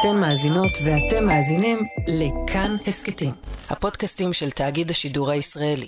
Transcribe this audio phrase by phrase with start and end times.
[0.00, 3.30] אתן מאזינות ואתם מאזינים לכאן הסכתים,
[3.70, 5.86] הפודקאסטים של תאגיד השידור הישראלי.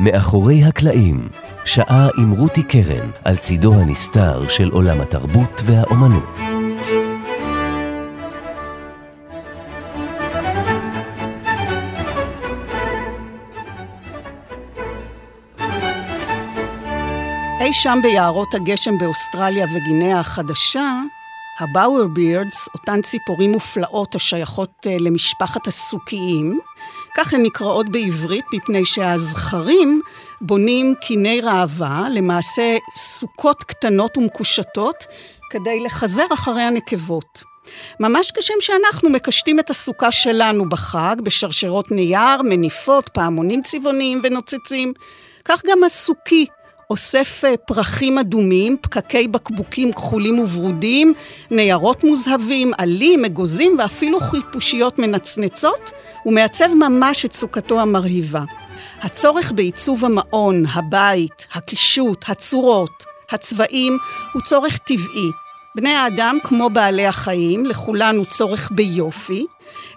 [0.00, 1.28] מאחורי הקלעים,
[1.64, 6.47] שעה עם רותי קרן על צידו הנסתר של עולם התרבות והאומנות.
[17.82, 21.00] שם ביערות הגשם באוסטרליה וגינאה החדשה,
[21.60, 26.60] הבאואר בירדס, אותן ציפורים מופלאות השייכות אה, למשפחת הסוכיים,
[27.16, 30.00] כך הן נקראות בעברית מפני שהזכרים
[30.40, 35.04] בונים קיני ראווה, למעשה סוכות קטנות ומקושטות,
[35.50, 37.42] כדי לחזר אחרי הנקבות.
[38.00, 44.92] ממש כשם שאנחנו מקשטים את הסוכה שלנו בחג, בשרשרות נייר, מניפות, פעמונים צבעוניים ונוצצים,
[45.44, 46.46] כך גם הסוכי
[46.90, 51.14] אוסף אה, פרחים אדומים, פקקי בקבוקים כחולים וברודים,
[51.50, 55.90] ניירות מוזהבים, עלים, אגוזים ואפילו חיפושיות מנצנצות,
[56.26, 58.44] ומעצב ממש את סוכתו המרהיבה.
[59.00, 63.98] הצורך בעיצוב המעון, הבית, הקישוט, הצורות, הצבעים,
[64.32, 65.47] הוא צורך טבעי.
[65.80, 69.46] בני האדם, כמו בעלי החיים, לכולנו צורך ביופי,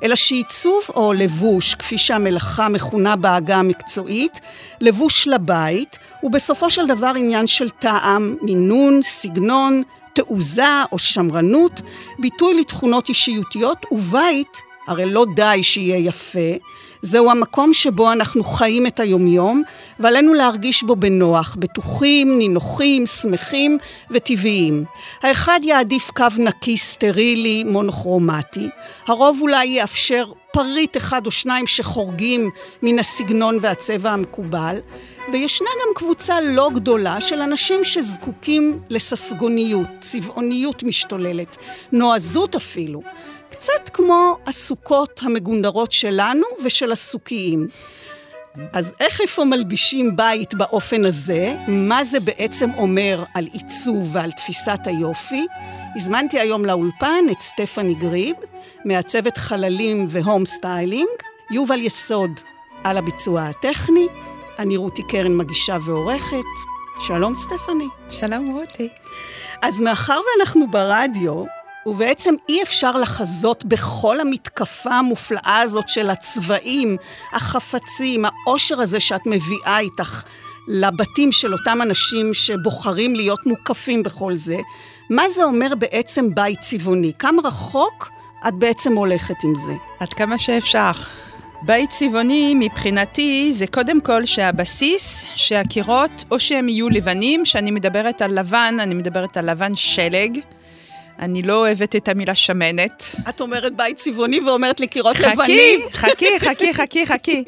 [0.03, 4.39] אלא שעיצוב או לבוש, כפי שהמלאכה מכונה בעגה המקצועית,
[4.81, 11.81] לבוש לבית, הוא בסופו של דבר עניין של טעם, מינון, סגנון, תעוזה או שמרנות,
[12.19, 16.55] ביטוי לתכונות אישיותיות, ובית, הרי לא די שיהיה יפה,
[17.01, 19.63] זהו המקום שבו אנחנו חיים את היומיום,
[19.99, 23.77] ועלינו להרגיש בו בנוח, בטוחים, נינוחים, שמחים
[24.11, 24.83] וטבעיים.
[25.21, 28.69] האחד יעדיף קו נקי, סטרילי, מונוכרומטי.
[29.07, 32.49] הרוב אולי יאפשר פריט אחד או שניים שחורגים
[32.83, 34.75] מן הסגנון והצבע המקובל,
[35.31, 41.57] וישנה גם קבוצה לא גדולה של אנשים שזקוקים לססגוניות, צבעוניות משתוללת,
[41.91, 43.01] נועזות אפילו.
[43.61, 47.67] קצת כמו הסוכות המגונדרות שלנו ושל הסוכיים.
[48.73, 51.55] אז איך איפה מלבישים בית באופן הזה?
[51.67, 55.45] מה זה בעצם אומר על עיצוב ועל תפיסת היופי?
[55.95, 58.35] הזמנתי היום לאולפן את סטפני גריב,
[58.85, 61.09] מעצבת חללים ו home styling,
[61.51, 62.39] יובל יסוד
[62.83, 64.07] על הביצוע הטכני,
[64.59, 66.35] אני רותי קרן מגישה ועורכת.
[66.99, 67.87] שלום סטפני.
[68.09, 68.89] שלום רותי.
[69.61, 76.97] אז מאחר ואנחנו ברדיו, ובעצם אי אפשר לחזות בכל המתקפה המופלאה הזאת של הצבעים,
[77.33, 80.23] החפצים, העושר הזה שאת מביאה איתך
[80.67, 84.57] לבתים של אותם אנשים שבוחרים להיות מוקפים בכל זה.
[85.09, 87.11] מה זה אומר בעצם בית צבעוני?
[87.19, 88.09] כמה רחוק
[88.47, 89.73] את בעצם הולכת עם זה?
[89.99, 90.91] עד כמה שאפשר.
[91.61, 98.39] בית צבעוני מבחינתי זה קודם כל שהבסיס, שהקירות או שהם יהיו לבנים, שאני מדברת על
[98.39, 100.39] לבן, אני מדברת על לבן שלג.
[101.21, 103.15] אני לא אוהבת את המילה שמנת.
[103.29, 105.79] את אומרת בית צבעוני ואומרת לי קירות לבנים.
[105.91, 107.43] חכי, חכי, חכי, חכי.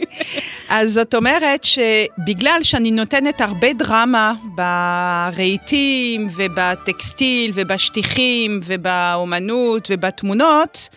[0.70, 10.90] אז זאת אומרת שבגלל שאני נותנת הרבה דרמה ברהיטים ובטקסטיל ובשטיחים ובאומנות ובתמונות,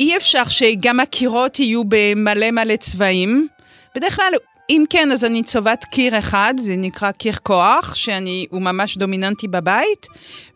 [0.00, 3.48] אי אפשר שגם הקירות יהיו במלא מלא צבעים.
[3.94, 4.32] בדרך כלל
[4.70, 10.06] אם כן, אז אני צובעת קיר אחד, זה נקרא קיר כוח, שהוא ממש דומיננטי בבית,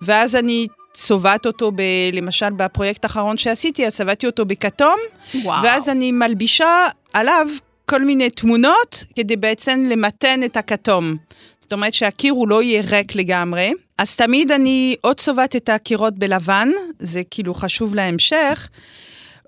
[0.03, 4.97] ואז אני צובעת אותו, ב, למשל בפרויקט האחרון שעשיתי, אז צבעתי אותו בכתום,
[5.34, 5.62] וואו.
[5.65, 7.47] ואז אני מלבישה עליו
[7.84, 11.17] כל מיני תמונות כדי בעצם למתן את הכתום.
[11.61, 13.73] זאת אומרת שהקיר הוא לא יהיה ריק לגמרי.
[13.99, 16.69] אז תמיד אני או צובעת את הקירות בלבן,
[16.99, 18.69] זה כאילו חשוב להמשך,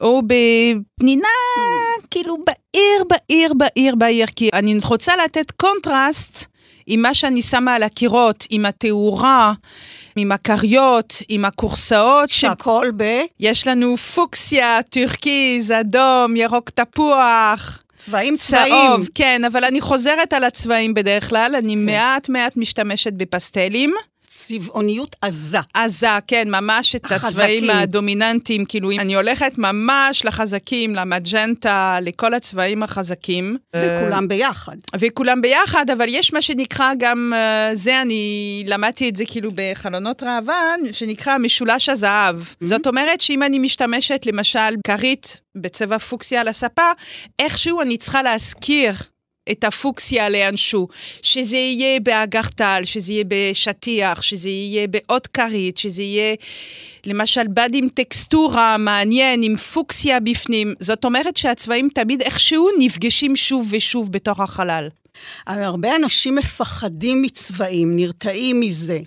[0.00, 1.28] או בפנינה,
[2.10, 6.46] כאילו בהיר, בהיר, בהיר, בהיר, כי אני רוצה לתת קונטרסט
[6.86, 9.52] עם מה שאני שמה על הקירות, עם התאורה,
[10.18, 12.30] עם הכריות, עם הכורסאות.
[12.30, 13.20] שהכל ב?
[13.40, 17.82] יש לנו פוקסיה, טורקיז, אדום, ירוק תפוח.
[17.96, 18.74] צבעים צבעים.
[18.74, 21.86] צהוב, כן, אבל אני חוזרת על הצבעים בדרך כלל, אני כן.
[21.86, 23.94] מעט מעט משתמשת בפסטלים.
[24.38, 25.58] צבעוניות עזה.
[25.74, 27.28] עזה, כן, ממש את החזקים.
[27.28, 33.56] הצבעים הדומיננטיים, כאילו, אני הולכת ממש לחזקים, למג'נטה, לכל הצבעים החזקים.
[33.76, 34.76] וכולם ביחד.
[34.98, 40.22] וכולם ביחד, אבל יש מה שנקרא גם, אה, זה אני למדתי את זה כאילו בחלונות
[40.22, 42.36] ראווה, שנקרא משולש הזהב.
[42.36, 42.66] Mm-hmm.
[42.66, 46.90] זאת אומרת שאם אני משתמשת למשל כרית בצבע פוקסיה על הספה,
[47.38, 48.92] איכשהו אני צריכה להזכיר
[49.50, 50.88] את הפוקסיה לאנשהו,
[51.22, 56.34] שזה יהיה באגרטל, שזה יהיה בשטיח, שזה יהיה באות כרית, שזה יהיה
[57.06, 60.74] למשל בד עם טקסטורה מעניין, עם פוקסיה בפנים.
[60.80, 64.88] זאת אומרת שהצבעים תמיד איכשהו נפגשים שוב ושוב בתוך החלל.
[65.46, 69.00] הרבה אנשים מפחדים מצבעים, נרתעים מזה.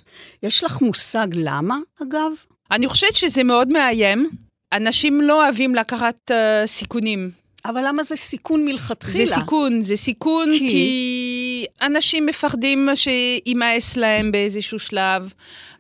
[0.44, 2.32] יש לך מושג למה, אגב?
[2.72, 4.30] אני חושבת שזה מאוד מאיים.
[4.74, 7.41] אנשים לא אוהבים לקחת uh, סיכונים.
[7.66, 9.26] אבל למה זה סיכון מלכתחילה?
[9.26, 15.34] זה סיכון, זה סיכון כי, כי אנשים מפחדים שיימאס להם באיזשהו שלב.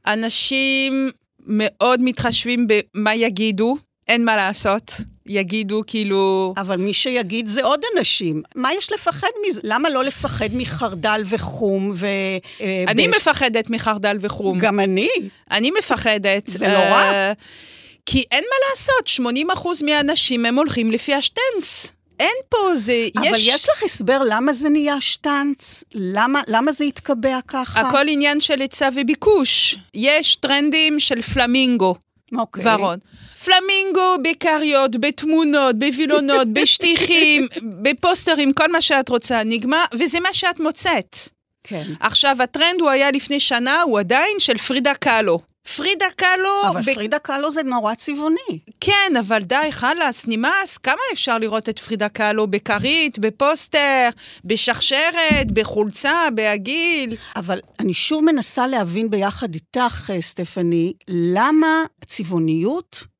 [0.08, 1.10] אנשים
[1.48, 4.92] מאוד מתחשבים במה יגידו, אין מה לעשות.
[5.26, 6.54] יגידו כאילו...
[6.58, 8.42] אבל מי שיגיד זה עוד אנשים.
[8.56, 9.60] מה יש לפחד מזה?
[9.64, 12.08] למה לא לפחד מחרדל וחום ו...
[12.62, 13.16] אה, אני בש...
[13.16, 14.60] מפחדת מחרדל וחום.
[14.60, 15.10] גם אני.
[15.52, 16.44] אני מפחדת.
[16.48, 17.04] זה נורא.
[17.12, 17.36] Uh,
[18.06, 21.92] כי אין מה לעשות, 80 אחוז מהאנשים הם הולכים לפי השטנץ.
[22.20, 23.48] אין פה, זה, אבל יש...
[23.48, 25.84] יש לך הסבר למה זה נהיה שטנץ?
[25.94, 27.80] למה, למה זה התקבע ככה?
[27.80, 29.76] הכל עניין של היצע וביקוש.
[29.94, 31.96] יש טרנדים של פלמינגו.
[32.38, 32.76] אוקיי.
[32.76, 33.00] ורוד.
[33.46, 37.48] פלמינגו בכריות, בתמונות, בווילונות, בשטיחים,
[37.82, 41.18] בפוסטרים, כל מה שאת רוצה נגמר, וזה מה שאת מוצאת.
[41.64, 41.84] כן.
[42.00, 45.40] עכשיו, הטרנד הוא היה לפני שנה, הוא עדיין של פרידה קאלו.
[45.76, 46.70] פרידה קאלו...
[46.70, 46.94] אבל ב...
[46.94, 48.60] פרידה קאלו זה נורא צבעוני.
[48.80, 50.78] כן, אבל די, חלאס, נמאס.
[50.78, 54.10] כמה אפשר לראות את פרידה קאלו בכרית, בפוסטר,
[54.46, 57.16] בשרשרת, בחולצה, בעגיל?
[57.36, 63.11] אבל אני שוב מנסה להבין ביחד איתך, אה, סטפני, למה צבעוניות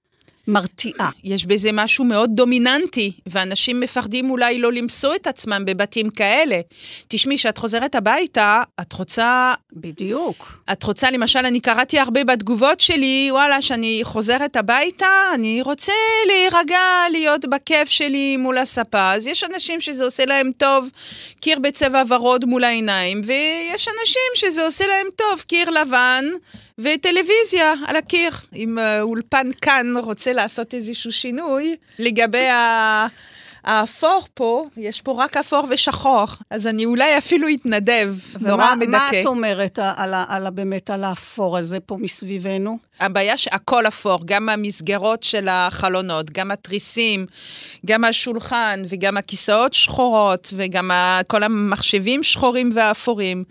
[0.48, 1.10] מרתיעה.
[1.24, 6.60] יש בזה משהו מאוד דומיננטי, ואנשים מפחדים אולי לא למצוא את עצמם בבתים כאלה.
[7.08, 9.54] תשמעי, כשאת חוזרת הביתה, את רוצה...
[9.74, 10.58] בדיוק.
[10.72, 15.94] את רוצה, למשל, אני קראתי הרבה בתגובות שלי, וואלה, שאני חוזרת הביתה, אני רוצה
[16.28, 16.80] להירגע,
[17.12, 19.14] להיות בכיף שלי מול הספה.
[19.14, 20.90] אז יש אנשים שזה עושה להם טוב,
[21.40, 26.26] קיר בצבע ורוד מול העיניים, ויש אנשים שזה עושה להם טוב, קיר לבן.
[26.78, 28.32] וטלוויזיה על הקיר.
[28.56, 33.08] אם אה, אולפן כאן רוצה לעשות איזשהו שינוי לגבי ה...
[33.64, 38.90] האפור פה, יש פה רק אפור ושחור, אז אני אולי אפילו אתנדב, נורא מדכא.
[38.92, 42.78] מה את אומרת על, על, על, באמת על האפור הזה פה מסביבנו?
[43.00, 47.26] הבעיה שהכל אפור, גם המסגרות של החלונות, גם התריסים,
[47.86, 50.92] גם השולחן וגם הכיסאות שחורות וגם
[51.28, 53.44] כל המחשבים שחורים ואפורים.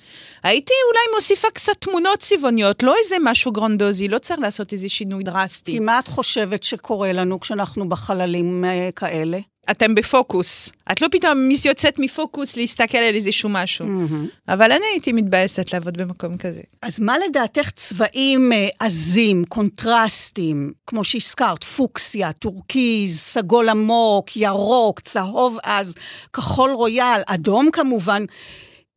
[0.43, 5.25] הייתי אולי מוסיפה קצת תמונות צבעוניות, לא איזה משהו גרנדוזי, לא צריך לעשות איזה שינוי
[5.25, 5.73] דרסטי.
[5.73, 9.39] כי מה את חושבת שקורה לנו כשאנחנו בחללים אה, כאלה?
[9.70, 10.72] אתם בפוקוס.
[10.93, 13.87] את לא פתאום יוצאת מפוקוס להסתכל על איזשהו משהו.
[13.87, 14.52] Mm-hmm.
[14.52, 16.61] אבל אני הייתי מתבאסת לעבוד במקום כזה.
[16.82, 25.58] אז מה לדעתך צבעים אה, עזים, קונטרסטים, כמו שהזכרת, פוקסיה, טורקיז, סגול עמוק, ירוק, צהוב
[25.62, 25.94] עז,
[26.32, 28.25] כחול רויאל, אדום כמובן,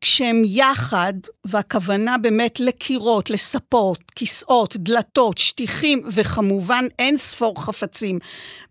[0.04, 1.14] כשהם יחד,
[1.46, 8.20] והכוונה באמת לקירות, לספות, כיסאות, דלתות, שטיחים, וכמובן אין ספור חפצים.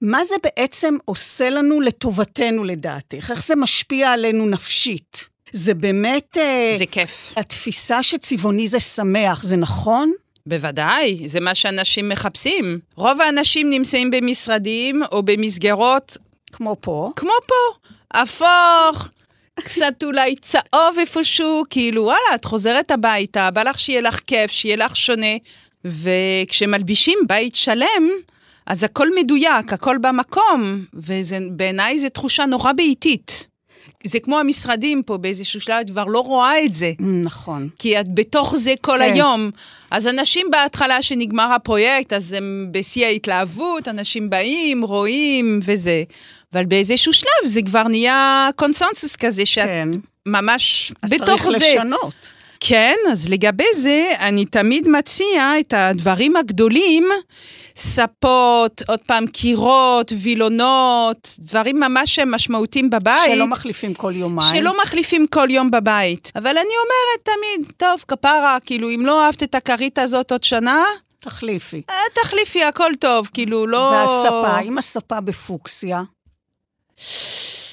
[0.00, 3.30] מה זה בעצם עושה לנו לטובתנו לדעתך?
[3.30, 5.28] איך זה משפיע עלינו נפשית?
[5.52, 6.36] זה באמת...
[6.36, 7.32] אה, זה כיף.
[7.36, 10.12] התפיסה שצבעוני זה שמח, זה נכון?
[10.46, 12.78] בוודאי, זה מה שאנשים מחפשים.
[12.96, 16.16] רוב האנשים נמצאים במשרדים או במסגרות...
[16.52, 17.10] כמו פה.
[17.16, 17.88] כמו פה.
[18.14, 19.08] הפוך.
[19.60, 24.76] קצת אולי צהוב איפשהו, כאילו, וואלה, את חוזרת הביתה, בא לך שיהיה לך כיף, שיהיה
[24.76, 25.36] לך שונה,
[25.84, 28.08] וכשמלבישים בית שלם,
[28.66, 33.48] אז הכל מדויק, הכל במקום, ובעיניי זו תחושה נורא בעיתית.
[34.04, 36.92] זה כמו המשרדים פה, באיזשהו שלב את כבר לא רואה את זה.
[36.98, 37.68] נכון.
[37.78, 39.00] כי את בתוך זה כל כן.
[39.00, 39.50] היום.
[39.90, 46.02] אז אנשים בהתחלה שנגמר הפרויקט, אז הם בשיא ההתלהבות, אנשים באים, רואים וזה.
[46.52, 49.88] אבל באיזשהו שלב זה כבר נהיה קונסנסוס כזה, שאת כן.
[50.26, 51.56] ממש בתוך זה.
[51.56, 52.32] אז צריך לשנות.
[52.60, 57.08] כן, אז לגבי זה, אני תמיד מציע את הדברים הגדולים,
[57.76, 63.32] ספות, עוד פעם קירות, וילונות, דברים ממש משמעותיים בבית.
[63.34, 64.56] שלא מחליפים כל יומיים.
[64.56, 66.32] שלא מחליפים כל יום בבית.
[66.36, 70.84] אבל אני אומרת תמיד, טוב, כפרה, כאילו, אם לא אהבת את הכרית הזאת עוד שנה,
[71.18, 71.82] תחליפי.
[71.90, 73.78] אה, תחליפי, הכל טוב, כאילו, לא...
[73.78, 76.02] והספה, אם הספה בפוקסיה?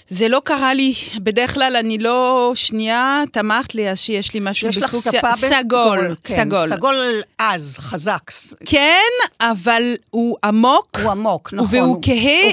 [0.09, 4.69] זה לא קרה לי, בדרך כלל אני לא, שנייה, תמכת לי, אז שיש לי משהו
[4.69, 4.99] בפוקסיה.
[4.99, 6.67] יש לך ספה סגול, כן, סגול.
[6.69, 8.31] סגול עז, חזק.
[8.65, 10.99] כן, אבל הוא עמוק.
[11.03, 11.67] הוא עמוק, נכון.
[11.79, 12.01] והוא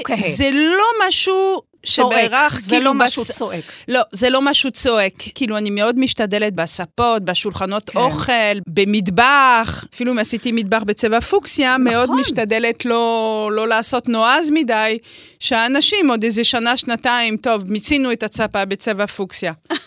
[0.03, 3.25] כהה, זה לא משהו שבהכרח, זה כאילו לא משהו.
[3.25, 3.63] צועק.
[3.87, 5.13] לא, זה לא משהו צועק.
[5.35, 7.99] כאילו, אני מאוד משתדלת בספות, בשולחנות כן.
[7.99, 11.93] אוכל, במטבח, אפילו אם עשיתי מטבח בצבע פוקסיה, נכון.
[11.93, 14.97] מאוד משתדלת לא, לא לעשות נועז מדי,
[15.39, 19.53] שהאנשים עוד איזה שנה, שנתיים, טוב, מיצינו את הצפה בצבע פוקסיה.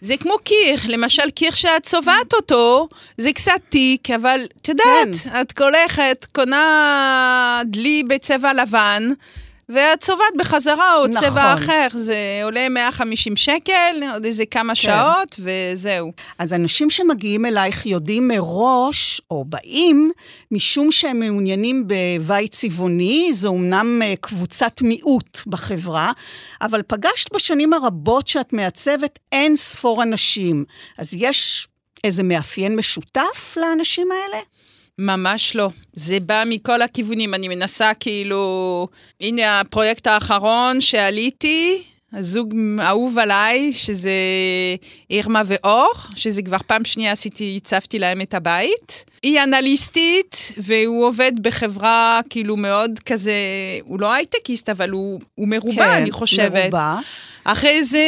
[0.00, 5.40] זה כמו קיר, למשל קיר שאת צובעת אותו, זה קצת תיק, אבל את יודעת, כן.
[5.40, 9.08] את הולכת, קונה דלי בצבע לבן,
[9.68, 11.28] ואת צובעת בחזרה עוד נכון.
[11.28, 11.86] צבע אחר.
[11.92, 14.80] זה עולה 150 שקל, עוד איזה כמה כן.
[14.80, 16.12] שעות, וזהו.
[16.38, 20.12] אז אנשים שמגיעים אלייך יודעים מראש, או באים,
[20.50, 26.12] משום שהם מעוניינים בבית צבעוני, זו אומנם אה, קבוצת מיעוט בחברה,
[26.62, 30.64] אבל פגשת בשנים הרבות שאת מעצבת אין ספור אנשים.
[30.98, 31.68] אז יש
[32.04, 34.38] איזה מאפיין משותף לאנשים האלה?
[34.98, 35.70] ממש לא.
[35.92, 37.34] זה בא מכל הכיוונים.
[37.34, 38.88] אני מנסה כאילו...
[39.20, 44.10] הנה הפרויקט האחרון שעליתי, הזוג אהוב עליי, שזה
[45.10, 49.04] אירמה ואור, שזה כבר פעם שנייה עשיתי, הצבתי להם את הבית.
[49.22, 53.32] היא אנליסטית, והוא עובד בחברה כאילו מאוד כזה,
[53.82, 56.62] הוא לא הייטקיסט, אבל הוא, הוא מרובע, כן, אני חושבת.
[56.62, 56.98] מרובע.
[57.44, 58.04] אחרי זה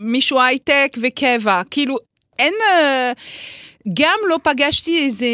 [0.00, 1.96] מישהו הייטק וקבע, כאילו
[2.38, 2.54] אין...
[2.70, 3.12] אה,
[3.92, 5.26] גם לא פגשתי איזה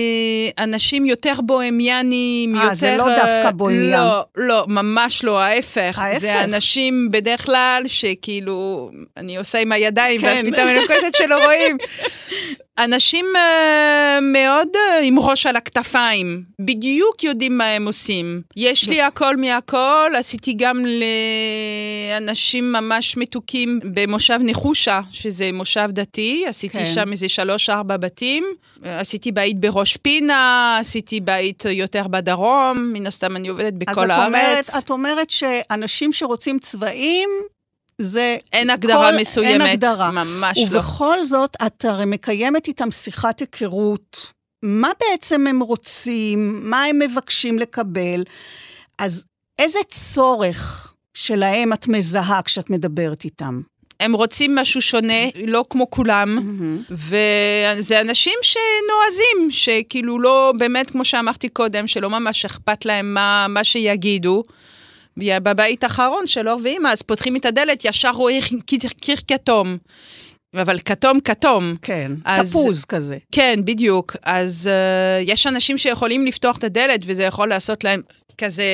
[0.58, 2.74] אנשים יותר בוהמיאנים, אה, יותר...
[2.74, 3.92] זה לא דווקא בוהמיאן.
[3.92, 5.98] לא, לא, ממש לא, ההפך.
[5.98, 6.18] ההפך.
[6.18, 10.26] זה אנשים בדרך כלל שכאילו, אני עושה עם הידיים, כן.
[10.26, 11.76] ואז פתאום אני קולטת שלא רואים.
[12.78, 18.42] אנשים אה, מאוד אה, עם ראש על הכתפיים, בדיוק יודעים מה הם עושים.
[18.56, 20.82] יש לי הכל מהכל, עשיתי גם
[22.20, 26.84] לאנשים ממש מתוקים במושב נחושה, שזה מושב דתי, עשיתי כן.
[26.94, 28.44] שם איזה שלוש-ארבע בתים.
[28.84, 34.18] עשיתי בית בראש פינה, עשיתי בית יותר בדרום, מן הסתם אני עובדת אז בכל את
[34.26, 34.76] אומרת, הארץ.
[34.76, 37.28] את אומרת שאנשים שרוצים צבעים,
[38.00, 38.36] זה...
[38.52, 40.10] אין הגדרה כל- מסוימת, אין הגדרה.
[40.10, 40.64] ממש לא.
[40.78, 44.32] ובכל זאת, את הרי מקיימת איתם שיחת היכרות.
[44.62, 46.60] מה בעצם הם רוצים?
[46.70, 48.24] מה הם מבקשים לקבל?
[48.98, 49.24] אז
[49.58, 53.60] איזה צורך שלהם את מזהה כשאת מדברת איתם?
[54.00, 56.38] הם רוצים משהו שונה, לא כמו כולם.
[56.90, 63.64] וזה אנשים שנועזים, שכאילו לא, באמת, כמו שאמרתי קודם, שלא ממש אכפת להם מה, מה
[63.64, 64.42] שיגידו.
[65.42, 68.10] בבית האחרון של אור ואימא, אז פותחים את הדלת, ישר
[68.66, 69.76] קיר, קיר כתום.
[70.54, 71.74] אבל כתום כתום.
[71.82, 73.18] כן, אז- תפוז כזה.
[73.32, 74.16] כן, בדיוק.
[74.22, 78.02] אז uh, יש אנשים שיכולים לפתוח את הדלת, וזה יכול לעשות להם
[78.38, 78.64] כזה,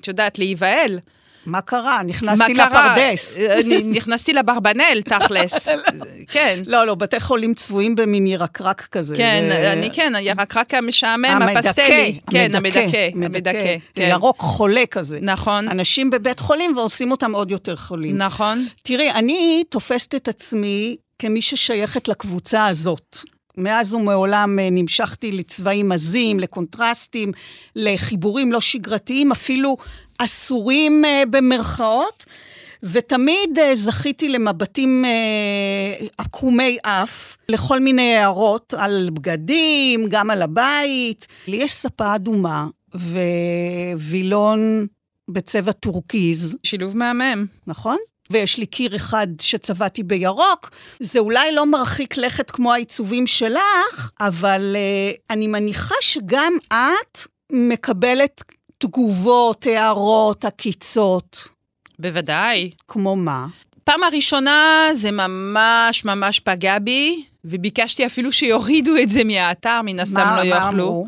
[0.00, 0.98] את יודעת, להיבהל.
[1.46, 2.02] מה קרה?
[2.02, 2.66] נכנסתי מה?
[2.66, 3.38] לפרדס.
[3.38, 5.68] אה, נכנסתי לברבנל, תכלס.
[6.32, 6.62] כן.
[6.66, 9.16] לא, לא, בתי חולים צבועים במין ירקרק כזה.
[9.16, 12.18] כן, אני כן, הירקרק המשעמם, הפסטלי.
[12.30, 13.76] כן, המדכא, המדכא, המדכא.
[13.94, 14.08] כן.
[14.10, 15.18] ירוק חולה כזה.
[15.22, 18.16] נכון, אנשים בבית חולים ועושים אותם עוד יותר חולים.
[18.16, 18.64] נכון.
[18.82, 23.16] תראי, אני תופסת את עצמי כמי ששייכת לקבוצה הזאת.
[23.58, 27.32] מאז ומעולם אה, נמשכתי לצבעים עזים, לקונטרסטים,
[27.76, 29.76] לחיבורים לא שגרתיים, אפילו
[30.18, 32.24] אסורים אה, במרכאות,
[32.82, 41.26] ותמיד אה, זכיתי למבטים אה, עקומי אף, לכל מיני הערות על בגדים, גם על הבית.
[41.48, 42.66] לי יש ספה אדומה
[43.94, 44.86] ווילון
[45.28, 47.46] בצבע טורקיז, שילוב מהמם.
[47.66, 47.96] נכון?
[48.30, 50.70] ויש לי קיר אחד שצבעתי בירוק.
[51.00, 57.18] זה אולי לא מרחיק לכת כמו העיצובים שלך, אבל אה, אני מניחה שגם את
[57.52, 58.42] מקבלת
[58.78, 61.48] תגובות, הערות, עקיצות.
[61.98, 62.70] בוודאי.
[62.88, 63.46] כמו מה?
[63.84, 70.36] פעם הראשונה זה ממש ממש פגע בי, וביקשתי אפילו שיורידו את זה מהאתר, מן הסתם
[70.36, 70.68] לא מה.
[70.68, 71.06] אמרו?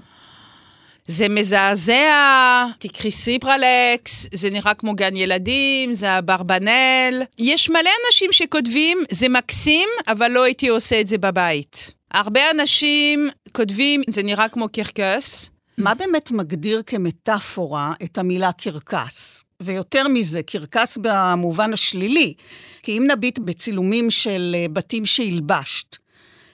[1.06, 7.22] זה מזעזע, תקחי סיפרלקס, זה נראה כמו גן ילדים, זה אברבנל.
[7.38, 11.92] יש מלא אנשים שכותבים, זה מקסים, אבל לא הייתי עושה את זה בבית.
[12.10, 15.50] הרבה אנשים כותבים, זה נראה כמו קרקס.
[15.78, 19.44] מה באמת מגדיר כמטאפורה את המילה קרקס?
[19.60, 22.34] ויותר מזה, קרקס במובן השלילי.
[22.82, 25.96] כי אם נביט בצילומים של אה, בתים שהלבשת,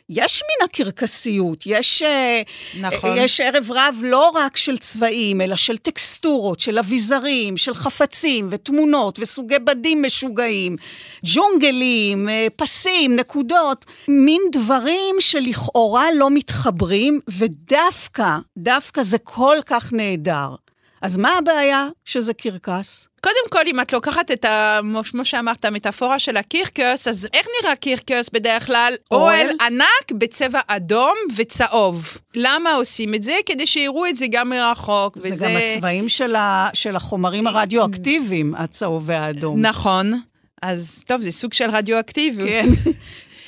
[0.08, 2.42] יש מן הקרקסיות, יש, אה,
[2.80, 3.11] נכון.
[3.16, 9.18] יש ערב רב לא רק של צבעים, אלא של טקסטורות, של אביזרים, של חפצים ותמונות
[9.18, 10.76] וסוגי בדים משוגעים,
[11.25, 20.54] ג'ונגלים, אה, פסים, נקודות, מין דברים שלכאורה לא מתחברים, ודווקא, דווקא זה כל כך נהדר.
[21.02, 23.08] אז מה הבעיה שזה קרקס?
[23.25, 24.81] קודם כל, אם את לוקחת את ה...
[25.11, 28.95] כמו שאמרת, המטאפורה של הקירקס, אז איך נראה קירקס בדרך כלל?
[29.11, 29.47] אוהל?
[29.66, 32.19] ענק בצבע אדום וצהוב.
[32.35, 33.35] למה עושים את זה?
[33.47, 35.19] כדי שיראו את זה גם מרחוק.
[35.19, 35.47] זה וזה...
[35.47, 39.61] גם הצבעים של, ה, של החומרים הרדיואקטיביים, הצהוב והאדום.
[39.61, 40.12] נכון.
[40.62, 42.49] אז טוב, זה סוג של רדיואקטיביות.
[42.49, 42.69] כן,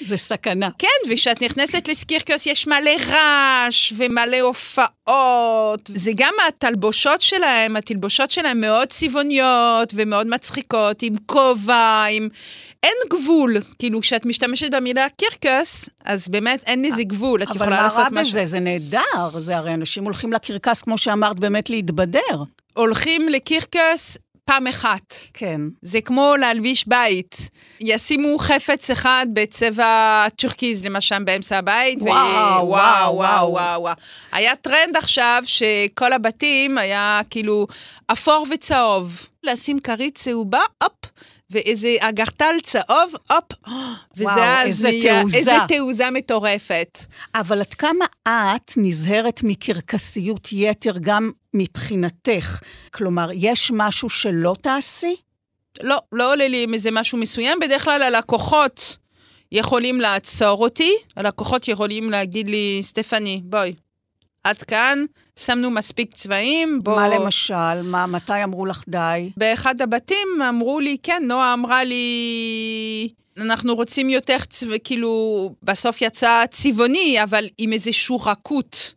[0.01, 0.69] זה סכנה.
[0.79, 5.91] כן, וכשאת נכנסת לסקירקוס יש מלא רעש ומלא הופעות.
[5.95, 12.29] זה גם התלבושות שלהם, התלבושות שלהם מאוד צבעוניות ומאוד מצחיקות, עם כובע, עם...
[12.83, 13.57] אין גבול.
[13.79, 17.99] כאילו, כשאת משתמשת במילה קרקס, אז באמת אין לזה גבול, את אבל יכולה מה לעשות
[17.99, 18.29] רע משהו.
[18.29, 18.45] בזה?
[18.45, 19.39] זה נהדר.
[19.39, 22.43] זה הרי אנשים הולכים לקרקס, כמו שאמרת, באמת להתבדר.
[22.77, 25.15] הולכים לקרקס פעם אחת.
[25.35, 25.61] כן.
[25.83, 27.49] זה כמו להלביש בית.
[27.81, 32.03] ישימו חפץ אחד בצבע טורקיז, למשל, באמצע הבית.
[32.03, 33.17] וואו, וואו, וואו.
[33.17, 33.95] וואו, וואו, וואו.
[34.33, 37.67] היה טרנד עכשיו שכל הבתים היה כאילו
[38.07, 39.27] אפור וצהוב.
[39.43, 40.93] לשים כרית צהובה, הופ.
[41.51, 43.45] ואיזה אגרטל צהוב, הופ,
[44.17, 45.37] וזה וואו, איזה נהיה- תעוזה.
[45.39, 46.99] איזה תעוזה מטורפת.
[47.35, 52.61] אבל עד כמה את נזהרת מקרקסיות יתר גם מבחינתך?
[52.91, 55.17] כלומר, יש משהו שלא תעשי?
[55.83, 57.59] לא, לא עולה לי עם איזה משהו מסוים.
[57.61, 58.97] בדרך כלל הלקוחות
[59.53, 63.75] יכולים לעצור אותי, הלקוחות יכולים להגיד לי, סטפני, בואי,
[64.47, 65.05] עד כאן,
[65.37, 66.97] שמנו מספיק צבעים, בוא...
[66.97, 67.83] מה למשל?
[67.83, 69.31] מה, מתי אמרו לך די?
[69.37, 76.45] באחד הבתים אמרו לי, כן, נועה אמרה לי, אנחנו רוצים יותר צבע, כאילו, בסוף יצא
[76.51, 78.95] צבעוני, אבל עם איזשהו רכות.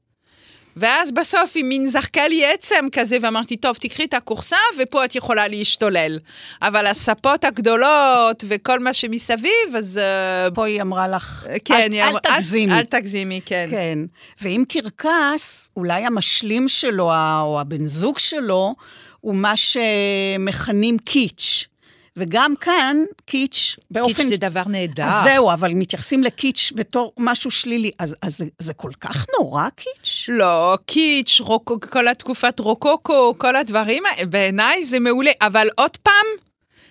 [0.77, 5.15] ואז בסוף היא מין זרקה לי עצם כזה, ואמרתי, טוב, תקחי את הכורסה, ופה את
[5.15, 6.19] יכולה להשתולל.
[6.61, 9.97] אבל הספות הגדולות וכל מה שמסביב, אז...
[9.97, 12.73] אה, פה היא אמרה לך, כן, אל, היא אל אמרה, תגזימי.
[12.73, 13.67] אל תגזימי, כן.
[13.71, 13.99] כן.
[14.41, 17.11] ואם קרקס, אולי המשלים שלו,
[17.41, 18.75] או הבן זוג שלו,
[19.21, 21.68] הוא מה שמכנים קיץ'.
[22.17, 24.13] וגם כאן, קיץ', באופן...
[24.13, 25.03] קיץ' זה דבר נהדר.
[25.03, 27.91] אז זהו, אבל מתייחסים לקיץ' בתור משהו שלילי.
[27.99, 30.25] אז, אז זה, זה כל כך נורא, קיץ'?
[30.27, 35.31] לא, קיץ', רוקו, כל התקופת רוקוקו, כל הדברים בעיניי זה מעולה.
[35.41, 36.25] אבל עוד פעם,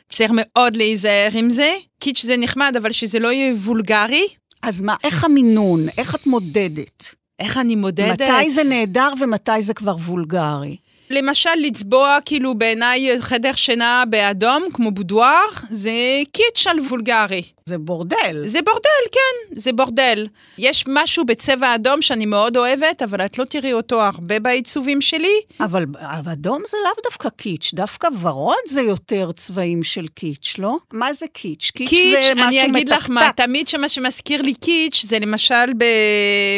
[0.09, 1.77] צריך מאוד להיזהר עם זה.
[1.99, 4.27] קיץ' זה נחמד, אבל שזה לא יהיה וולגרי.
[4.63, 5.87] אז מה, איך המינון?
[5.99, 7.15] איך את מודדת?
[7.39, 8.21] איך אני מודדת?
[8.21, 10.77] מתי זה נהדר ומתי זה כבר וולגרי?
[11.11, 15.93] למשל, לצבוע, כאילו, בעיניי חדר שינה באדום, כמו בודואר, זה
[16.33, 17.43] קיץ' על וולגרי.
[17.69, 18.43] זה בורדל.
[18.45, 20.27] זה בורדל, כן, זה בורדל.
[20.59, 25.41] יש משהו בצבע אדום שאני מאוד אוהבת, אבל את לא תראי אותו הרבה בעיצובים שלי.
[25.61, 30.77] אבל אבל אדום זה לאו דווקא קיץ', דווקא ורוד זה יותר צבעים של קיץ', לא?
[30.93, 31.71] מה זה קיץ'?
[31.75, 33.45] קיץ', קיץ', זה משהו אני אגיד לך מה, מתקתק.
[33.45, 35.73] תמיד שמה שמזכיר לי קיץ', זה למשל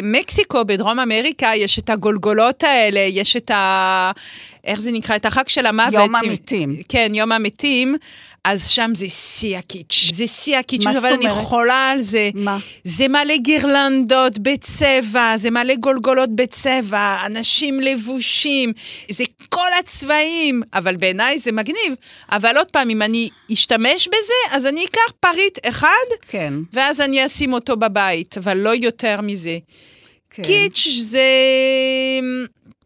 [0.03, 4.11] במקסיקו, בדרום אמריקה, יש את הגולגולות האלה, יש את ה...
[4.65, 5.17] איך זה נקרא?
[5.17, 5.93] את החג של המוות.
[5.93, 6.77] יום המתים.
[6.89, 7.97] כן, יום המתים.
[8.45, 10.11] אז שם זה שיא הקיץ'.
[10.15, 11.45] זה שיא הקיץ', אבל אני אומרת?
[11.45, 12.31] חולה על זה.
[12.35, 12.59] מה?
[12.85, 18.73] זה מלא גירלנדות בצבע, זה מלא גולגולות בצבע, אנשים לבושים,
[19.11, 21.95] זה כל הצבעים, אבל בעיניי זה מגניב.
[22.33, 26.55] אבל עוד פעם, אם אני אשתמש בזה, אז אני אקח פריט אחד, כן.
[26.73, 29.59] ואז אני אשים אותו בבית, אבל לא יותר מזה.
[30.31, 30.43] כן.
[30.43, 31.21] קיץ' זה...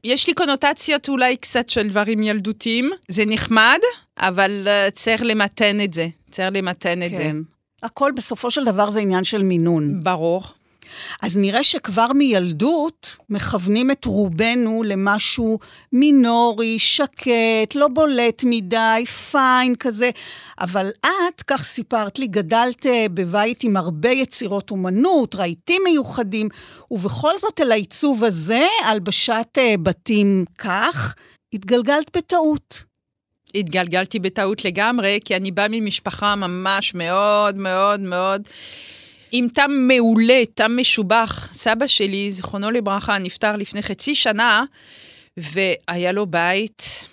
[0.04, 3.78] יש לי קונוטציות אולי קצת של דברים ילדותיים, זה נחמד,
[4.18, 7.16] אבל uh, צריך למתן את זה, צריך למתן את זה.
[7.16, 7.36] כן.
[7.82, 10.00] הכל בסופו של דבר זה עניין של מינון.
[10.02, 10.42] ברור.
[11.22, 15.59] אז נראה שכבר מילדות מכוונים את רובנו למשהו
[15.92, 20.11] מינורי, שקט, לא בולט מדי, פיין כזה.
[20.61, 26.48] אבל את, כך סיפרת לי, גדלת אה, בבית עם הרבה יצירות אומנות, רהיטים מיוחדים,
[26.90, 31.14] ובכל זאת אל העיצוב הזה, הלבשת אה, בתים כך,
[31.52, 32.85] התגלגלת בטעות.
[33.54, 38.48] התגלגלתי בטעות לגמרי, כי אני באה ממשפחה ממש מאוד מאוד מאוד
[39.36, 41.48] עם טעם מעולה, טעם משובח.
[41.52, 44.64] סבא שלי, זיכרונו לברכה, נפטר לפני חצי שנה,
[45.36, 47.08] והיה לו בית,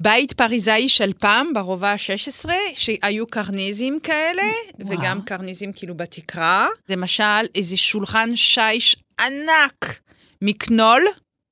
[0.00, 4.42] בית פריזאי של פעם, ברובע ה-16, שהיו קרניזים כאלה,
[4.80, 4.98] וואו.
[4.98, 6.66] וגם קרניזים כאילו בתקרה.
[6.88, 10.00] למשל, איזה שולחן שיש ענק
[10.42, 11.02] מקנול.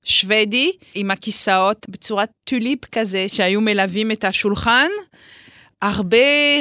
[0.04, 4.88] שוודי, עם הכיסאות בצורת טוליפ כזה, שהיו מלווים את השולחן.
[5.82, 6.16] הרבה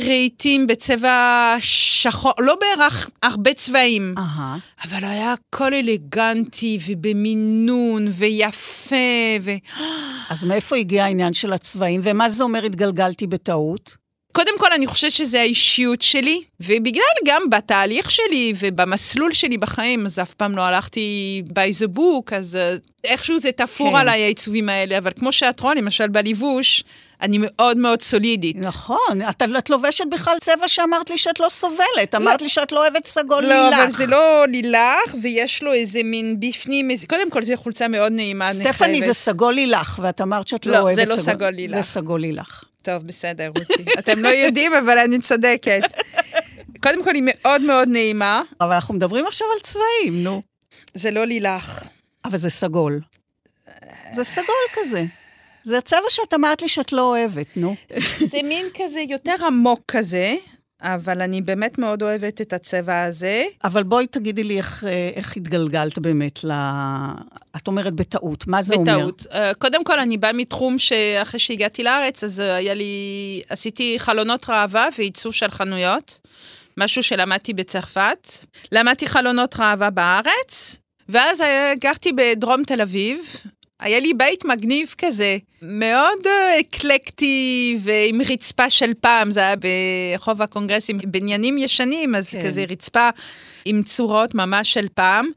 [0.05, 4.57] רהיטים בצבע שחור, לא בהכרח הרבה צבעים, אהה.
[4.85, 8.95] אבל היה הכל אלגנטי ובמינון ויפה
[9.41, 9.51] ו...
[10.31, 13.97] אז מאיפה הגיע העניין של הצבעים, ומה זה אומר התגלגלתי בטעות?
[14.31, 20.19] קודם כל, אני חושבת שזה האישיות שלי, ובגלל גם בתהליך שלי ובמסלול שלי בחיים, אז
[20.19, 23.95] אף פעם לא הלכתי by the book, אז uh, איכשהו זה תפור כן.
[23.95, 26.83] עליי העיצובים האלה, אבל כמו שאת רואה, למשל בלבוש,
[27.21, 28.55] אני מאוד מאוד סולידית.
[28.59, 32.81] נכון, את, את לובשת בכלל צבע שאמרת לי שאת לא סובלת, אמרת לי שאת לא
[32.81, 33.79] אוהבת סגול לא, לילך.
[33.79, 37.07] אבל זה לא לילך, ויש לו איזה מין בפנים, איזה...
[37.07, 39.05] קודם כל, זו חולצה מאוד נעימה, סטפני חייבת.
[39.05, 41.33] זה סגול לילך, ואת אמרת שאת לא, לא, אוהבת זה לא סגול.
[41.33, 41.71] סגול לילך.
[41.71, 42.63] זה סגול לילך.
[42.81, 43.85] טוב, בסדר, רותי.
[43.99, 45.81] אתם לא יודעים, אבל אני צודקת.
[46.83, 48.41] קודם כל, היא מאוד מאוד נעימה.
[48.61, 50.41] אבל אנחנו מדברים עכשיו על צבעים, נו.
[50.93, 51.87] זה לא לילך.
[52.25, 53.01] אבל זה סגול.
[54.13, 55.05] זה סגול כזה.
[55.63, 57.75] זה הצבע שאת אמרת לי שאת לא אוהבת, נו.
[58.25, 60.35] זה מין כזה יותר עמוק כזה,
[60.81, 63.43] אבל אני באמת מאוד אוהבת את הצבע הזה.
[63.63, 66.51] אבל בואי תגידי לי איך, אה, איך התגלגלת באמת ל...
[67.55, 68.87] את אומרת בטעות, מה זה בטעות.
[68.87, 69.07] אומר?
[69.07, 69.21] בטעות.
[69.21, 73.41] Uh, קודם כל, אני באה מתחום שאחרי שהגעתי לארץ, אז uh, היה לי...
[73.49, 76.19] עשיתי חלונות ראווה וייצור של חנויות,
[76.77, 78.29] משהו שלמדתי בצרפת.
[78.71, 81.43] למדתי חלונות ראווה בארץ, ואז
[81.81, 83.19] גרתי בדרום תל אביב,
[83.79, 90.41] היה לי בית מגניב כזה, מאוד uh, אקלקטי ועם רצפה של פעם, זה היה ברחוב
[90.41, 92.47] הקונגרסים, בניינים ישנים, אז כן.
[92.47, 93.09] כזה רצפה
[93.65, 95.29] עם צורות ממש של פעם.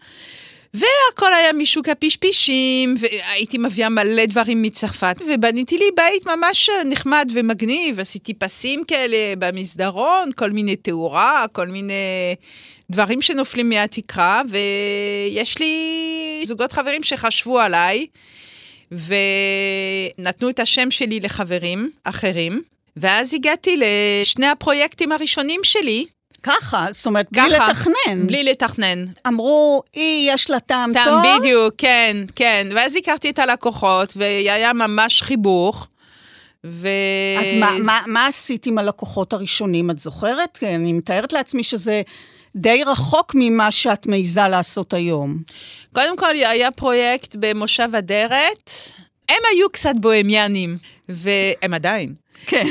[0.74, 8.00] והכל היה משוק הפשפישים, והייתי מביאה מלא דברים מצרפת, ובניתי לי בית ממש נחמד ומגניב,
[8.00, 12.34] עשיתי פסים כאלה במסדרון, כל מיני תאורה, כל מיני
[12.92, 18.06] דברים שנופלים מהתקרה, ויש לי זוגות חברים שחשבו עליי,
[18.92, 22.62] ונתנו את השם שלי לחברים אחרים,
[22.96, 26.06] ואז הגעתי לשני הפרויקטים הראשונים שלי.
[26.42, 28.26] ככה, זאת אומרת, ככה, בלי לתכנן.
[28.26, 29.04] בלי לתכנן.
[29.26, 31.04] אמרו, היא, יש לה טעם טוב.
[31.04, 32.66] טעם, בדיוק, כן, כן.
[32.74, 35.88] ואז הכרתי את הלקוחות, והיה ממש חיבוך.
[36.66, 36.88] ו...
[37.40, 40.58] אז מה, מה, מה עשית עם הלקוחות הראשונים, את זוכרת?
[40.62, 42.02] אני מתארת לעצמי שזה
[42.56, 45.38] די רחוק ממה שאת מעיזה לעשות היום.
[45.92, 48.70] קודם כל, היה פרויקט במושב אדרת.
[49.28, 50.76] הם היו קצת בוהמיאנים,
[51.08, 52.14] והם עדיין.
[52.46, 52.66] כן.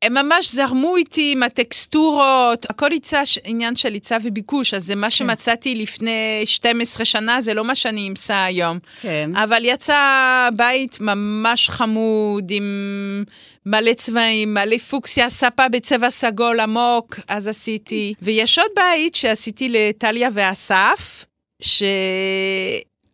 [0.00, 5.06] והם ממש זרמו איתי עם הטקסטורות, הכל יצא עניין של היצע וביקוש, אז זה מה
[5.06, 5.10] כן.
[5.10, 8.78] שמצאתי לפני 12 שנה, זה לא מה שאני אמצא היום.
[9.00, 9.30] כן.
[9.34, 13.24] אבל יצא בית ממש חמוד, עם
[13.66, 18.14] מלא צבעים, מלא פוקסיה, ספה בצבע סגול עמוק, אז עשיתי.
[18.22, 21.24] ויש עוד בית שעשיתי לטליה ואסף,
[21.62, 21.82] ש...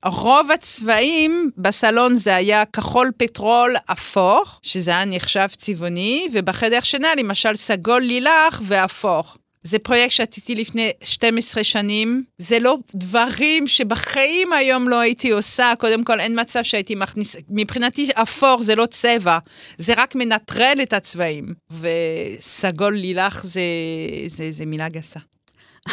[0.05, 7.57] רוב הצבעים בסלון זה היה כחול פטרול אפור, שזה היה נחשב צבעוני, ובחדר שינה למשל
[7.57, 9.23] סגול לילך ואפור.
[9.62, 12.25] זה פרויקט שעשיתי לפני 12 שנים.
[12.38, 15.73] זה לא דברים שבחיים היום לא הייתי עושה.
[15.79, 17.37] קודם כל, אין מצב שהייתי מכניס...
[17.49, 19.38] מבחינתי, אפור זה לא צבע,
[19.79, 21.55] זה רק מנטרל את הצבעים.
[21.70, 23.62] וסגול לילך זה,
[24.27, 25.20] זה, זה מילה גסה.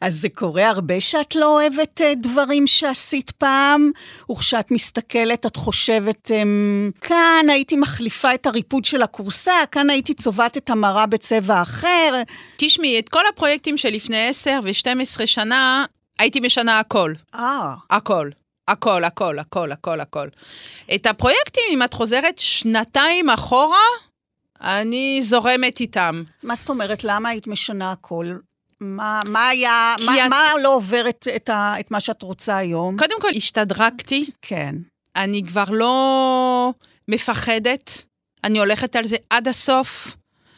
[0.00, 3.90] אז זה קורה הרבה שאת לא אוהבת uh, דברים שעשית פעם,
[4.30, 10.56] וכשאת מסתכלת את חושבת, um, כאן הייתי מחליפה את הריפוד של הכורסה, כאן הייתי צובעת
[10.56, 12.12] את המראה בצבע אחר.
[12.56, 15.84] תשמעי, את כל הפרויקטים שלפני 10 ו-12 שנה,
[16.18, 17.12] הייתי משנה הכל.
[17.34, 17.74] אה.
[17.90, 18.30] הכל.
[18.68, 20.28] הכל, הכל, הכל, הכל, הכל.
[20.94, 23.86] את הפרויקטים, אם את חוזרת שנתיים אחורה,
[24.60, 26.22] אני זורמת איתם.
[26.42, 27.04] מה זאת אומרת?
[27.04, 28.36] למה היית משנה הכל?
[28.84, 30.30] מה, מה היה, מה, את...
[30.30, 32.96] מה לא עובר את, את, ה, את מה שאת רוצה היום?
[32.96, 34.26] קודם כל, השתדרגתי.
[34.42, 34.74] כן.
[35.16, 36.72] אני כבר לא
[37.08, 38.04] מפחדת,
[38.44, 40.16] אני הולכת על זה עד הסוף.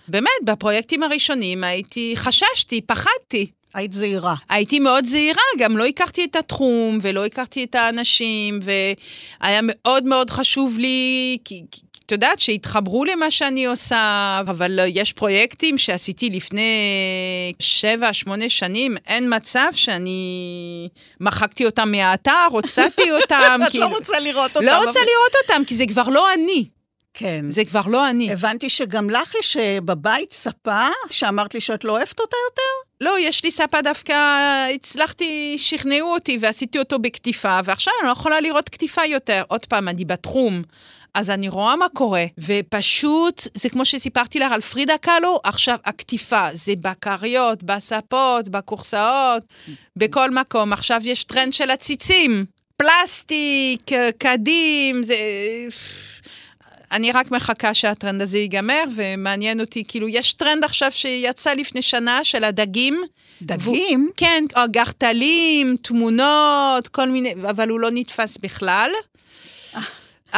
[0.08, 3.50] באמת, בפרויקטים הראשונים הייתי, חששתי, פחדתי.
[3.74, 4.34] היית זהירה.
[4.48, 10.30] הייתי מאוד זהירה, גם לא הכרתי את התחום ולא הכרתי את האנשים, והיה מאוד מאוד
[10.30, 11.64] חשוב לי, כי,
[12.06, 16.72] את יודעת, שהתחברו למה שאני עושה, אבל יש פרויקטים שעשיתי לפני
[17.58, 20.88] שבע, שמונה שנים, אין מצב שאני
[21.20, 23.60] מחקתי אותם מהאתר, הוצאתי אותם.
[23.66, 24.66] את לא רוצה לראות אותם.
[24.66, 26.64] לא רוצה לראות אותם, כי זה כבר לא אני.
[27.14, 27.44] כן.
[27.48, 28.32] זה כבר לא אני.
[28.32, 32.86] הבנתי שגם לך יש אה, בבית ספה, שאמרת לי שאת לא אוהבת אותה יותר?
[33.00, 34.14] לא, יש לי ספה דווקא,
[34.74, 39.42] הצלחתי, שכנעו אותי ועשיתי אותו בקטיפה, ועכשיו אני לא יכולה לראות קטיפה יותר.
[39.48, 40.62] עוד פעם, אני בתחום.
[41.14, 46.48] אז אני רואה מה קורה, ופשוט, זה כמו שסיפרתי לך על פרידה קלו, עכשיו הקטיפה,
[46.52, 49.42] זה בכריות, בספות, בכורסאות,
[49.96, 50.72] בכל מקום.
[50.72, 52.44] עכשיו יש טרנד של עציצים,
[52.76, 55.16] פלסטיק, כדים, זה...
[56.92, 62.24] אני רק מחכה שהטרנד הזה ייגמר, ומעניין אותי, כאילו, יש טרנד עכשיו שיצא לפני שנה
[62.24, 63.02] של הדגים.
[63.42, 64.08] דגים?
[64.12, 64.16] ו...
[64.16, 68.90] כן, גחטלים, תמונות, כל מיני, אבל הוא לא נתפס בכלל.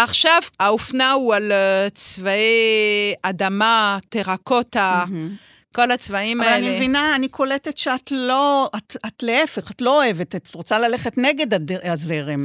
[0.03, 5.05] עכשיו האופנה הוא על אה, צבעי אדמה, טרקוטה.
[5.73, 6.59] כל הצבעים אבל האלה.
[6.59, 10.79] אבל אני מבינה, אני קולטת שאת לא, את, את להפך, את לא אוהבת, את רוצה
[10.79, 11.73] ללכת נגד הד...
[11.85, 12.43] הזרם.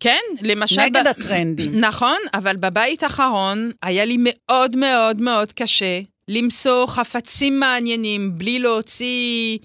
[0.00, 0.80] כן, למשל...
[0.80, 1.06] נגד ב...
[1.06, 1.76] הטרנדים.
[1.88, 9.58] נכון, אבל בבית האחרון היה לי מאוד מאוד מאוד קשה למצוא חפצים מעניינים בלי להוציא...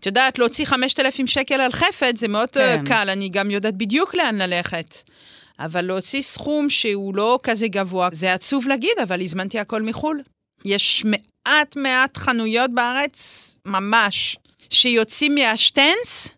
[0.00, 2.84] את יודעת, להוציא 5,000 שקל על חפץ זה מאוד אה, כן.
[2.84, 5.10] קל, אני גם יודעת בדיוק לאן ללכת.
[5.58, 10.20] אבל להוציא סכום שהוא לא כזה גבוה, זה עצוב להגיד, אבל הזמנתי הכל מחו"ל.
[10.64, 14.36] יש מעט מעט חנויות בארץ, ממש,
[14.70, 16.34] שיוצאים מהשטנס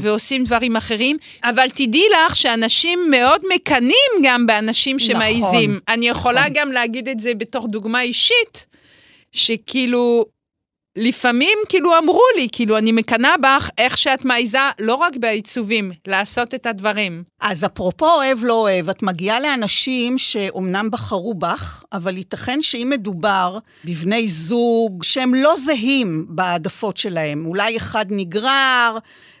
[0.00, 5.70] ועושים דברים אחרים, אבל תדעי לך שאנשים מאוד מקנאים גם באנשים שמעיזים.
[5.70, 6.52] נכון, אני יכולה נכון.
[6.54, 8.66] גם להגיד את זה בתור דוגמה אישית,
[9.32, 10.24] שכאילו,
[10.96, 16.54] לפעמים כאילו אמרו לי, כאילו, אני מקנאה בך איך שאת מעיזה, לא רק בעיצובים, לעשות
[16.54, 17.22] את הדברים.
[17.40, 23.58] אז אפרופו אוהב לא אוהב, את מגיעה לאנשים שאומנם בחרו בך, אבל ייתכן שאם מדובר
[23.84, 28.98] בבני זוג שהם לא זהים בהעדפות שלהם, אולי אחד נגרר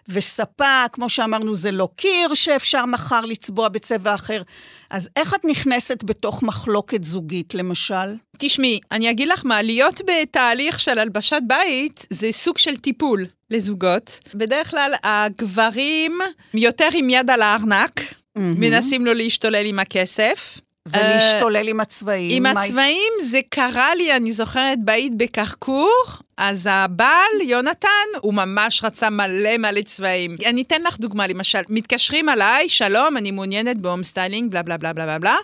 [0.08, 4.42] וספה, כמו שאמרנו, זה לא קיר שאפשר מחר לצבוע בצבע אחר.
[4.90, 8.14] אז איך את נכנסת בתוך מחלוקת זוגית, למשל?
[8.38, 14.20] תשמעי, אני אגיד לך מה, להיות בתהליך של הלבשת בית זה סוג של טיפול לזוגות.
[14.34, 16.18] בדרך כלל הגברים
[16.54, 18.00] יותר עם יד על הארנק,
[18.36, 20.60] מנסים לא להשתולל עם הכסף.
[20.86, 22.30] ולהשתולל עם הצבעים.
[22.46, 25.92] עם מה- הצבעים זה קרה לי, אני זוכרת, בבית בכרכור,
[26.36, 27.88] אז הבעל, יונתן,
[28.20, 30.36] הוא ממש רצה מלא מלא צבעים.
[30.46, 34.76] אני אתן לך דוגמה, למשל, מתקשרים אליי, שלום, אני מעוניינת ב home styling, בלה בלה
[34.78, 35.36] בלה בלה בלה,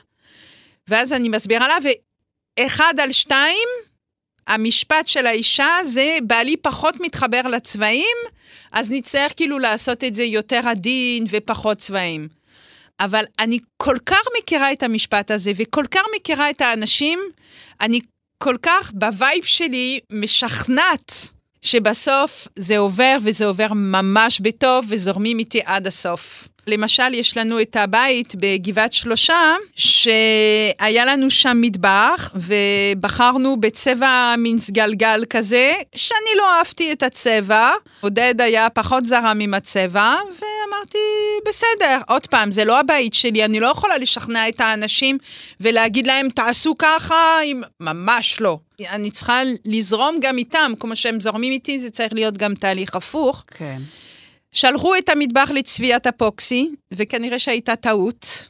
[0.88, 1.76] ואז אני מסבירה לה,
[2.60, 3.68] ואחד על שתיים,
[4.46, 8.16] המשפט של האישה זה, בעלי פחות מתחבר לצבעים,
[8.72, 12.28] אז נצטרך כאילו לעשות את זה יותר עדין ופחות צבעים.
[13.04, 17.18] אבל אני כל כך מכירה את המשפט הזה, וכל כך מכירה את האנשים,
[17.80, 18.00] אני
[18.42, 21.12] כל כך ב vibe שלי משכנעת
[21.62, 26.48] שבסוף זה עובר, וזה עובר ממש בטוב, וזורמים איתי עד הסוף.
[26.66, 35.24] למשל, יש לנו את הבית בגבעת שלושה, שהיה לנו שם מטבח, ובחרנו בצבע מין סגלגל
[35.30, 37.70] כזה, שאני לא אהבתי את הצבע.
[38.00, 40.14] עודד היה פחות זרם עם הצבע,
[40.82, 40.98] ואמרתי,
[41.48, 45.18] בסדר, עוד פעם, זה לא הבית שלי, אני לא יכולה לשכנע את האנשים
[45.60, 47.62] ולהגיד להם, תעשו ככה, אם...
[47.80, 48.58] ממש לא.
[48.88, 53.44] אני צריכה לזרום גם איתם, כמו שהם זורמים איתי, זה צריך להיות גם תהליך הפוך.
[53.58, 53.78] כן.
[54.52, 58.48] שלחו את המטבח לצביעת אפוקסי, וכנראה שהייתה טעות.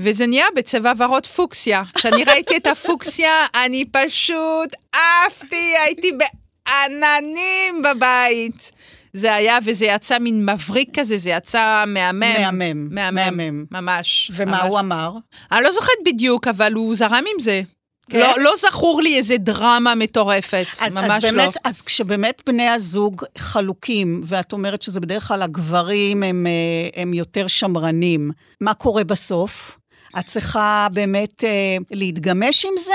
[0.00, 1.82] וזה נהיה בצבע ורוד פוקסיה.
[1.94, 8.72] כשאני ראיתי את הפוקסיה, אני פשוט עפתי, הייתי בעננים בבית.
[9.16, 12.20] זה היה, וזה יצא מין מבריק כזה, זה יצא מהמם.
[12.20, 13.14] מהמם, מהמם.
[13.14, 13.64] מהמם.
[13.70, 14.30] ממש.
[14.34, 14.62] ומה ממש.
[14.68, 15.12] הוא אמר?
[15.52, 17.62] אני לא זוכרת בדיוק, אבל הוא זרם עם זה.
[18.10, 18.20] כן?
[18.20, 21.60] לא, לא זכור לי איזה דרמה מטורפת, אז, ממש אז באמת, לא.
[21.64, 27.46] אז כשבאמת בני הזוג חלוקים, ואת אומרת שזה בדרך כלל הגברים הם, אה, הם יותר
[27.46, 29.78] שמרנים, מה קורה בסוף?
[30.18, 32.92] את צריכה באמת אה, להתגמש עם זה?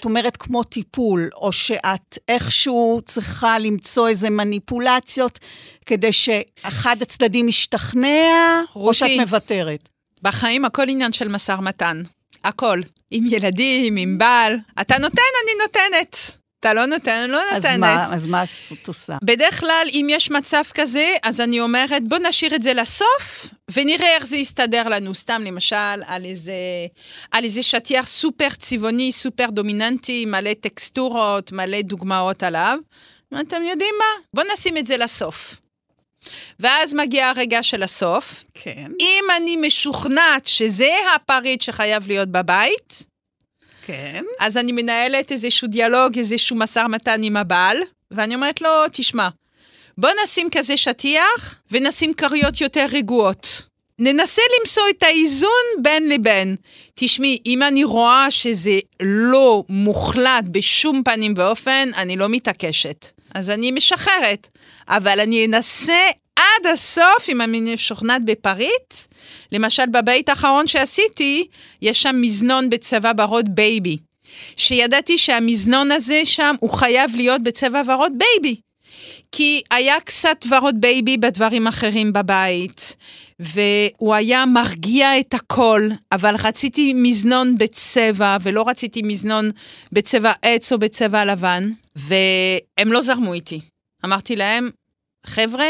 [0.00, 5.38] את אומרת כמו טיפול, או שאת איכשהו צריכה למצוא איזה מניפולציות
[5.86, 8.98] כדי שאחד הצדדים ישתכנע, או רותי.
[8.98, 9.88] שאת מוותרת?
[10.22, 12.02] בחיים הכל עניין של משא ומתן.
[12.44, 12.80] הכל.
[13.10, 14.56] עם ילדים, עם בעל.
[14.80, 16.39] אתה נותן, אני נותנת.
[16.60, 17.80] אתה לא נותן, לא אז נותנת.
[17.80, 18.42] מה, אז מה
[18.72, 19.16] את עושה?
[19.22, 24.14] בדרך כלל, אם יש מצב כזה, אז אני אומרת, בוא נשאיר את זה לסוף, ונראה
[24.14, 25.14] איך זה יסתדר לנו.
[25.14, 26.52] סתם, למשל, על איזה,
[27.30, 32.78] על איזה שטיח סופר צבעוני, סופר דומיננטי, מלא טקסטורות, מלא דוגמאות עליו.
[33.40, 34.22] אתם יודעים מה?
[34.34, 35.60] בוא נשים את זה לסוף.
[36.60, 38.44] ואז מגיע הרגע של הסוף.
[38.54, 43.09] כן, אם אני משוכנעת שזה הפריט שחייב להיות בבית,
[43.90, 44.24] כן.
[44.40, 47.76] אז אני מנהלת איזשהו דיאלוג, איזשהו משא ומתן עם הבעל,
[48.10, 49.28] ואני אומרת לו, תשמע,
[49.98, 53.66] בוא נשים כזה שטיח ונשים כריות יותר רגועות.
[53.98, 56.56] ננסה למצוא את האיזון בין לבין.
[56.94, 63.06] תשמעי, אם אני רואה שזה לא מוחלט בשום פנים ואופן, אני לא מתעקשת.
[63.34, 64.48] אז אני משחררת.
[64.88, 66.02] אבל אני אנסה
[66.40, 68.94] עד הסוף, אם אני משוכנעת בפריט.
[69.52, 71.46] למשל, בבית האחרון שעשיתי,
[71.82, 73.96] יש שם מזנון בצבע ורוד בייבי.
[74.56, 78.60] שידעתי שהמזנון הזה שם, הוא חייב להיות בצבע ורוד בייבי.
[79.32, 82.96] כי היה קצת ורוד בייבי בדברים אחרים בבית,
[83.40, 89.50] והוא היה מרגיע את הכל, אבל רציתי מזנון בצבע, ולא רציתי מזנון
[89.92, 93.60] בצבע עץ או בצבע לבן, והם לא זרמו איתי.
[94.04, 94.70] אמרתי להם,
[95.26, 95.66] חבר'ה,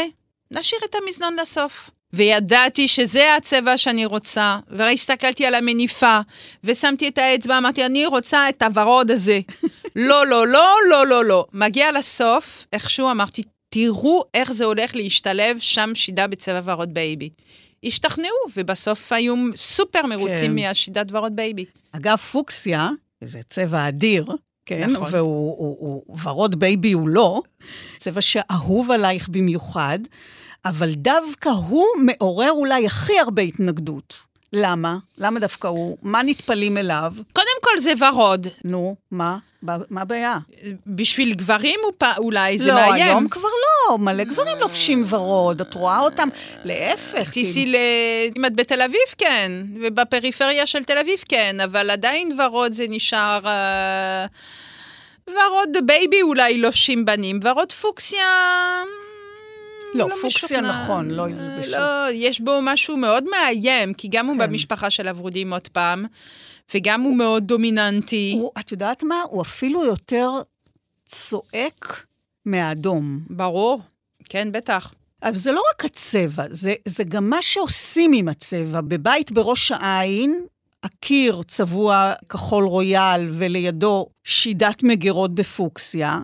[0.51, 1.89] נשאיר את המזנון לסוף.
[2.13, 6.19] וידעתי שזה הצבע שאני רוצה, והסתכלתי על המניפה,
[6.63, 9.39] ושמתי את האצבע, אמרתי, אני רוצה את הוורוד הזה.
[9.95, 11.45] לא, לא, לא, לא, לא, לא.
[11.53, 17.29] מגיע לסוף, איכשהו אמרתי, תראו איך זה הולך להשתלב שם שידה בצבע ורוד בייבי.
[17.83, 20.55] השתכנעו, ובסוף היו סופר מרוצים כן.
[20.55, 21.65] מהשידת ורוד בייבי.
[21.91, 22.89] אגב, פוקסיה,
[23.23, 24.25] זה צבע אדיר,
[24.65, 24.89] כן?
[24.89, 25.07] נכון.
[25.11, 27.41] והוא הוא, הוא, ורוד בייבי הוא לא,
[27.97, 29.99] צבע שאהוב עלייך במיוחד,
[30.65, 34.31] אבל דווקא הוא מעורר אולי הכי הרבה התנגדות.
[34.53, 34.97] למה?
[35.17, 35.97] למה דווקא הוא?
[36.01, 37.13] מה נטפלים אליו?
[37.33, 38.47] קודם כל זה ורוד.
[38.63, 39.37] נו, מה?
[39.63, 40.37] מה הבעיה?
[40.87, 42.03] בשביל גברים הוא פ...
[42.17, 43.05] אולי זה לא, מאיים.
[43.05, 43.49] היום כבר
[43.89, 46.29] לא, מלא גברים לובשים ורוד, את רואה אותם,
[46.63, 47.31] להפך.
[47.31, 47.77] תיסעי כאילו.
[47.77, 48.37] ל...
[48.37, 53.39] אם את בתל אביב, כן, ובפריפריה של תל אביב, כן, אבל עדיין ורוד זה נשאר...
[53.45, 54.25] אה,
[55.27, 58.25] ורוד בייבי אולי לובשים בנים, ורוד פוקסיה...
[59.93, 60.83] ממ, לא, פוקסיה משוכנע.
[60.83, 61.71] נכון, לא אה, ילבשו.
[61.71, 64.47] לא, יש בו משהו מאוד מאיים, כי גם הוא כן.
[64.47, 66.05] במשפחה של הוורודים עוד פעם,
[66.73, 68.35] וגם הוא מאוד דומיננטי.
[68.39, 69.15] הוא, את יודעת מה?
[69.29, 70.29] הוא אפילו יותר
[71.07, 72.05] צועק
[72.45, 73.19] מהאדום.
[73.29, 73.81] ברור,
[74.29, 74.93] כן, בטח.
[75.23, 78.81] אבל זה לא רק הצבע, זה, זה גם מה שעושים עם הצבע.
[78.81, 80.45] בבית בראש העין,
[80.83, 86.19] הקיר צבוע כחול רויאל ולידו שידת מגירות בפוקסיה,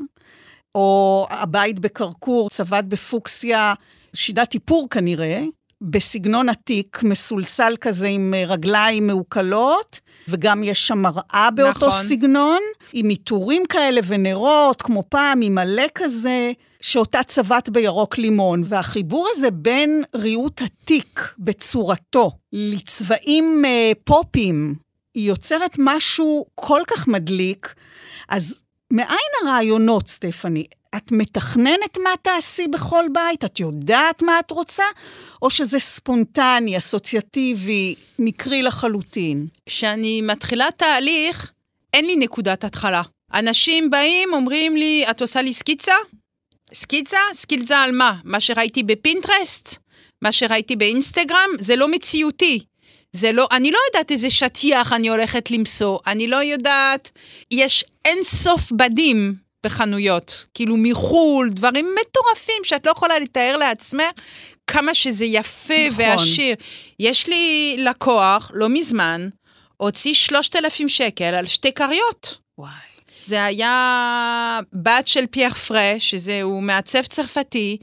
[0.77, 3.73] או הבית בקרקור צבט בפוקסיה,
[4.15, 5.43] שידת איפור כנראה,
[5.81, 12.01] בסגנון עתיק, מסולסל כזה עם אה, רגליים מעוקלות, וגם יש שם מראה באותו נכון.
[12.01, 12.59] סגנון,
[12.93, 18.63] עם עיטורים כאלה ונרות, כמו פעם, עם מלא כזה, שאותה צבט בירוק לימון.
[18.65, 24.75] והחיבור הזה בין ריהוט עתיק בצורתו לצבעים אה, פופים,
[25.15, 27.73] היא יוצרת משהו כל כך מדליק.
[28.29, 28.63] אז
[28.93, 30.65] מאין הרעיונות, סטפני?
[30.95, 33.43] את מתכננת מה תעשי בכל בית?
[33.43, 34.83] את יודעת מה את רוצה?
[35.41, 39.47] או שזה ספונטני, אסוציאטיבי, מקרי לחלוטין?
[39.65, 41.51] כשאני מתחילה תהליך,
[41.93, 43.01] אין לי נקודת התחלה.
[43.33, 45.95] אנשים באים, אומרים לי, את עושה לי סקיצה?
[46.73, 47.19] סקיצה?
[47.33, 48.15] סקיצה על מה?
[48.23, 49.75] מה שראיתי בפינטרסט?
[50.21, 51.49] מה שראיתי באינסטגרם?
[51.59, 52.59] זה לא מציאותי.
[53.17, 57.11] זה לא, אני לא יודעת איזה שטיח אני הולכת למצוא, אני לא יודעת,
[57.51, 64.03] יש אין סוף בדים בחנויות, כאילו מחו"ל, דברים מטורפים שאת לא יכולה לתאר לעצמך
[64.67, 66.05] כמה שזה יפה נכון.
[66.05, 66.55] ועשיר.
[66.99, 69.29] יש לי לקוח, לא מזמן,
[69.77, 72.37] הוציא 3,000 שקל על שתי כריות.
[72.57, 72.71] וואי.
[73.25, 77.77] זה היה בת של פייר פרה, שזה הוא מעצב צרפתי,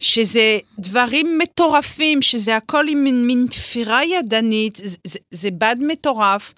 [0.00, 6.54] שזה דברים מטורפים, שזה הכל עם מין, מין תפירה ידנית, זה, זה, בד מטורף,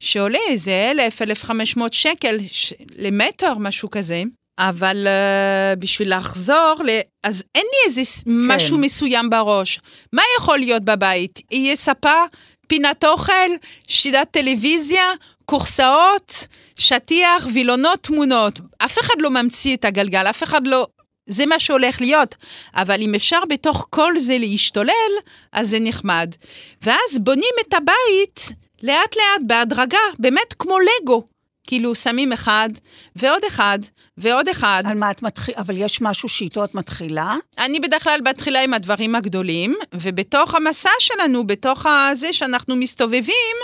[0.00, 4.22] שעולה איזה אלף, אלף חמש מאות שקל ש, למטר, משהו כזה.
[4.58, 6.90] אבל uh, בשביל לחזור, ל...
[7.24, 8.30] אז אין לי איזה כן.
[8.30, 9.80] משהו מסוים בראש.
[10.12, 11.40] מה יכול להיות בבית?
[11.50, 12.24] יהיה ספה,
[12.68, 13.50] פינת אוכל,
[13.88, 15.12] שידת טלוויזיה,
[15.44, 18.60] קורסאות, שטיח, וילונות, תמונות.
[18.78, 20.86] אף אחד לא ממציא את הגלגל, אף אחד לא...
[21.26, 22.34] זה מה שהולך להיות.
[22.74, 25.12] אבל אם אפשר בתוך כל זה להשתולל,
[25.52, 26.34] אז זה נחמד.
[26.82, 31.22] ואז בונים את הבית לאט-לאט, בהדרגה, באמת כמו לגו.
[31.66, 32.68] כאילו, שמים אחד,
[33.16, 33.78] ועוד אחד,
[34.18, 34.82] ועוד אחד.
[34.86, 35.58] על מה את מתחילה?
[35.58, 37.36] אבל יש משהו שאיתו את מתחילה?
[37.58, 43.56] אני בדרך כלל מתחילה עם הדברים הגדולים, ובתוך המסע שלנו, בתוך הזה שאנחנו מסתובבים,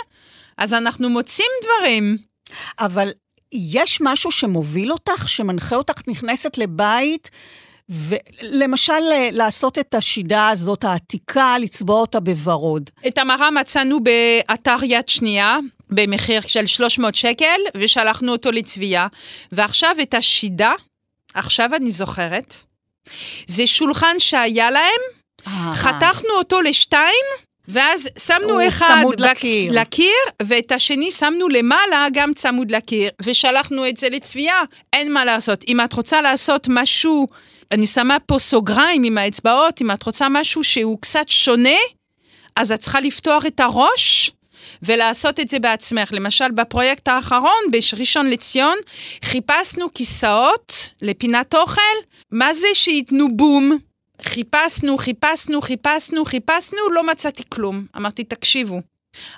[0.57, 2.17] אז אנחנו מוצאים דברים.
[2.79, 3.09] אבל
[3.53, 7.31] יש משהו שמוביל אותך, שמנחה אותך, את נכנסת לבית,
[7.89, 8.99] ולמשל
[9.31, 12.89] לעשות את השידה הזאת העתיקה, לצבוע אותה בוורוד.
[13.07, 15.57] את המראה מצאנו באתר יד שנייה,
[15.89, 19.07] במחיר של 300 שקל, ושלחנו אותו לצביעה.
[19.51, 20.73] ועכשיו את השידה,
[21.33, 22.55] עכשיו אני זוכרת,
[23.47, 25.01] זה שולחן שהיה להם,
[25.73, 27.25] חתכנו אותו לשתיים,
[27.67, 29.71] ואז שמנו אחד לקיר.
[29.81, 34.63] לקיר, ואת השני שמנו למעלה, גם צמוד לקיר, ושלחנו את זה לצביעה.
[34.93, 35.63] אין מה לעשות.
[35.67, 37.27] אם את רוצה לעשות משהו,
[37.71, 41.79] אני שמה פה סוגריים עם האצבעות, אם את רוצה משהו שהוא קצת שונה,
[42.55, 44.31] אז את צריכה לפתוח את הראש
[44.83, 46.09] ולעשות את זה בעצמך.
[46.13, 48.77] למשל, בפרויקט האחרון, בראשון לציון,
[49.25, 51.81] חיפשנו כיסאות לפינת אוכל,
[52.31, 53.77] מה זה שייתנו בום?
[54.25, 57.85] חיפשנו, חיפשנו, חיפשנו, חיפשנו, לא מצאתי כלום.
[57.97, 58.81] אמרתי, תקשיבו,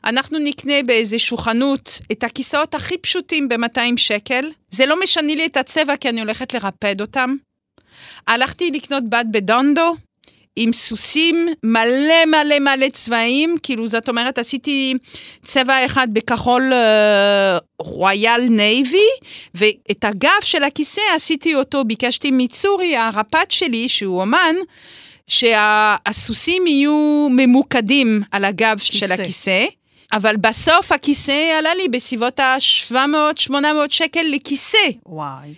[0.04, 5.58] אנחנו נקנה באיזשהו חנות את הכיסאות הכי פשוטים ב-200 שקל, זה לא משנה לי את
[5.58, 7.36] הצבע כי אני הולכת לרפד אותם.
[8.28, 9.96] הלכתי לקנות בד בדונדו,
[10.56, 14.94] עם סוסים מלא מלא מלא צבעים, כאילו זאת אומרת עשיתי
[15.44, 19.08] צבע אחד בכחול אה, royal navy,
[19.56, 24.56] ואת הגב של הכיסא עשיתי אותו, ביקשתי מצורי, הרפד שלי, שהוא אומן,
[25.28, 29.14] שהסוסים יהיו ממוקדים על הגב של כיסא.
[29.22, 29.66] הכיסא.
[30.14, 33.54] אבל בסוף הכיסא עלה לי בסביבות ה-700-800
[33.90, 34.78] שקל לכיסא.
[35.06, 35.54] וואי.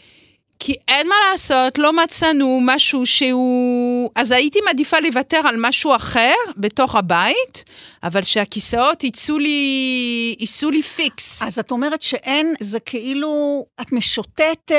[0.59, 4.09] כי אין מה לעשות, לא מצאנו משהו שהוא...
[4.15, 7.63] אז הייתי מעדיפה לוותר על משהו אחר בתוך הבית,
[8.03, 11.41] אבל שהכיסאות יצאו לי, ייסעו לי פיקס.
[11.41, 14.71] אז את אומרת שאין, זה כאילו, את משוטטת,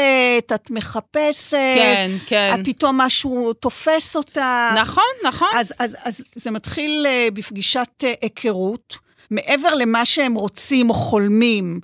[0.54, 2.54] את מחפשת, כן, כן.
[2.54, 4.74] את פתאום משהו תופס אותה.
[4.76, 5.48] נכון, נכון.
[5.54, 9.08] אז, אז, אז זה מתחיל אה, בפגישת אה, היכרות.
[9.30, 11.80] מעבר למה שהם רוצים או חולמים,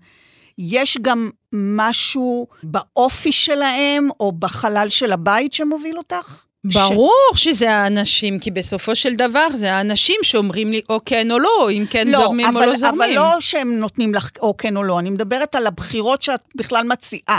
[0.58, 6.44] יש גם משהו באופי שלהם או בחלל של הבית שמוביל אותך?
[6.64, 11.70] ברור שזה האנשים, כי בסופו של דבר זה האנשים שאומרים לי או כן או לא,
[11.70, 13.00] אם כן לא, זורמים אבל, או לא זורמים.
[13.00, 16.86] אבל לא שהם נותנים לך או כן או לא, אני מדברת על הבחירות שאת בכלל
[16.86, 17.38] מציעה.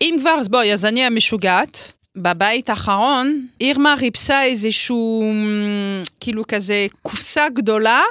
[0.00, 1.92] אם כבר, אז בואי, אז אני המשוגעת.
[2.16, 5.22] בבית האחרון, אירמה ריפסה איזשהו,
[6.20, 8.02] כאילו כזה, קופסה גדולה,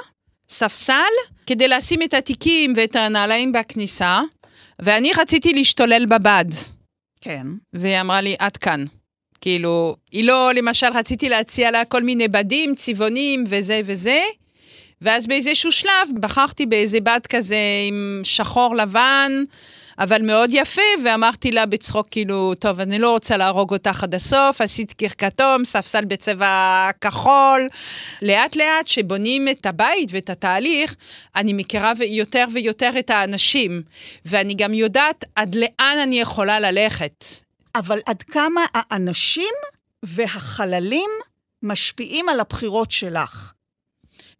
[0.48, 1.12] ספסל,
[1.46, 4.20] כדי לשים את התיקים ואת הנעליים בכניסה,
[4.78, 6.44] ואני רציתי להשתולל בבד.
[7.20, 7.46] כן.
[7.72, 8.84] והיא אמרה לי, עד כאן.
[9.40, 14.22] כאילו, היא לא, למשל, רציתי להציע לה כל מיני בדים, צבעונים וזה וזה,
[15.00, 17.56] ואז באיזשהו שלב בחרתי באיזה בד כזה
[17.88, 19.32] עם שחור לבן,
[19.98, 24.60] אבל מאוד יפה, ואמרתי לה בצחוק, כאילו, טוב, אני לא רוצה להרוג אותך עד הסוף,
[24.60, 27.68] עשית קיר כתום, ספסל בצבע כחול.
[28.22, 30.94] לאט לאט, שבונים את הבית ואת התהליך,
[31.36, 33.82] אני מכירה יותר ויותר את האנשים,
[34.24, 37.24] ואני גם יודעת עד לאן אני יכולה ללכת.
[37.74, 39.54] אבל עד כמה האנשים
[40.02, 41.10] והחללים
[41.62, 43.53] משפיעים על הבחירות שלך?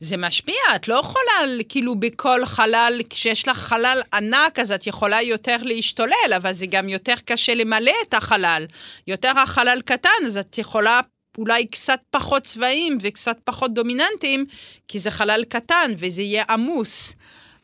[0.01, 5.23] זה משפיע, את לא יכולה כאילו בכל חלל, כשיש לך חלל ענק, אז את יכולה
[5.23, 8.67] יותר להשתולל, אבל זה גם יותר קשה למלא את החלל.
[9.07, 11.01] יותר החלל קטן, אז את יכולה
[11.39, 14.45] אולי קצת פחות צבעים וקצת פחות דומיננטיים,
[14.89, 17.15] כי זה חלל קטן וזה יהיה עמוס.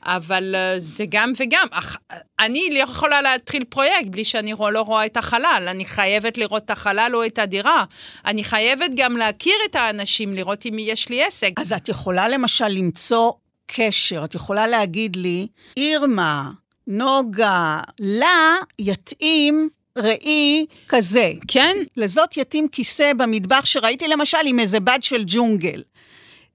[0.05, 1.67] אבל uh, זה גם וגם.
[1.71, 1.97] אך,
[2.41, 5.67] אני לא יכולה להתחיל פרויקט בלי שאני רוא, לא רואה את החלל.
[5.71, 7.85] אני חייבת לראות את החלל או את הדירה.
[8.27, 11.51] אני חייבת גם להכיר את האנשים, לראות אם יש לי עסק.
[11.57, 13.33] אז את יכולה למשל למצוא
[13.67, 15.47] קשר, את יכולה להגיד לי,
[15.77, 16.51] אירמה,
[16.87, 21.33] נוגה, לה יתאים ראי כזה.
[21.49, 21.77] כן?
[21.97, 25.83] לזאת יתאים כיסא במטבח שראיתי למשל עם איזה בד של ג'ונגל.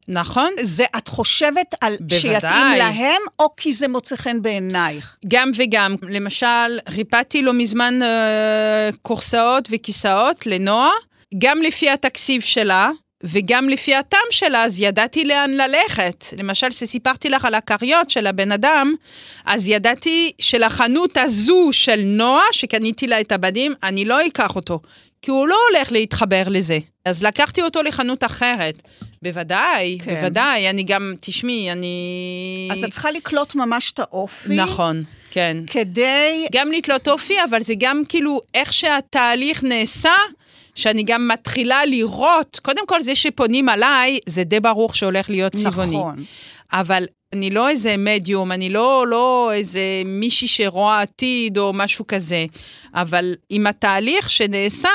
[0.07, 0.53] נכון.
[0.61, 2.19] זה, את חושבת על בוודאי.
[2.19, 5.15] שיתאים להם, או כי זה מוצא חן בעינייך?
[5.27, 5.95] גם וגם.
[6.01, 10.91] למשל, ריפדתי לא מזמן אה, כורסאות וכיסאות לנועה,
[11.37, 12.89] גם לפי התקציב שלה.
[13.23, 16.25] וגם לפי הטעם שלה, אז ידעתי לאן ללכת.
[16.37, 18.93] למשל, כשסיפרתי לך על הכריות של הבן אדם,
[19.45, 24.79] אז ידעתי שלחנות הזו של נועה, שקניתי לה את הבדים, אני לא אקח אותו,
[25.25, 26.79] כי הוא לא הולך להתחבר לזה.
[27.05, 28.81] אז לקחתי אותו לחנות אחרת.
[29.21, 30.15] בוודאי, כן.
[30.15, 32.69] בוודאי, אני גם, תשמעי, אני...
[32.71, 34.55] אז את צריכה לקלוט ממש את האופי.
[34.55, 35.57] נכון, כן.
[35.67, 36.45] כדי...
[36.51, 40.15] גם לתלות אופי, אבל זה גם כאילו איך שהתהליך נעשה,
[40.75, 45.95] שאני גם מתחילה לראות, קודם כל זה שפונים עליי, זה די ברור שהולך להיות צבעוני.
[45.95, 46.23] נכון.
[46.73, 47.05] אבל
[47.35, 52.45] אני לא איזה מדיום, אני לא, לא איזה מישהי שרואה עתיד או משהו כזה,
[52.93, 54.89] אבל עם התהליך שנעשה,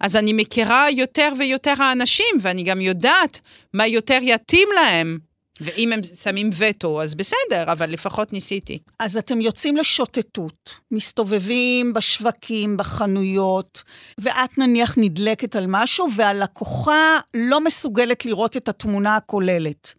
[0.00, 3.40] אז אני מכירה יותר ויותר האנשים, ואני גם יודעת
[3.74, 5.18] מה יותר יתאים להם.
[5.60, 8.78] ואם הם שמים וטו, אז בסדר, אבל לפחות ניסיתי.
[8.98, 13.82] אז אתם יוצאים לשוטטות, מסתובבים בשווקים, בחנויות,
[14.18, 19.94] ואת נניח נדלקת על משהו, והלקוחה לא מסוגלת לראות את התמונה הכוללת.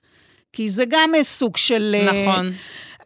[0.53, 1.95] כי זה גם סוג של...
[1.99, 2.53] אה, נכון.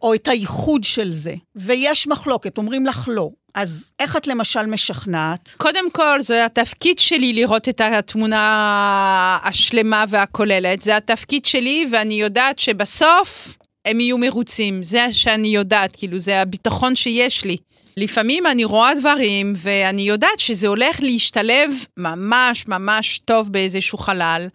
[0.02, 1.34] או את הייחוד של זה.
[1.56, 3.30] ויש מחלוקת, אומרים לך לא.
[3.54, 5.50] אז איך את למשל משכנעת?
[5.56, 10.82] קודם כל, זה התפקיד שלי לראות את התמונה השלמה והכוללת.
[10.82, 14.82] זה התפקיד שלי, ואני יודעת שבסוף הם יהיו מרוצים.
[14.82, 17.56] זה שאני יודעת, כאילו, זה הביטחון שיש לי.
[17.96, 24.48] לפעמים אני רואה דברים, ואני יודעת שזה הולך להשתלב ממש ממש טוב באיזשהו חלל.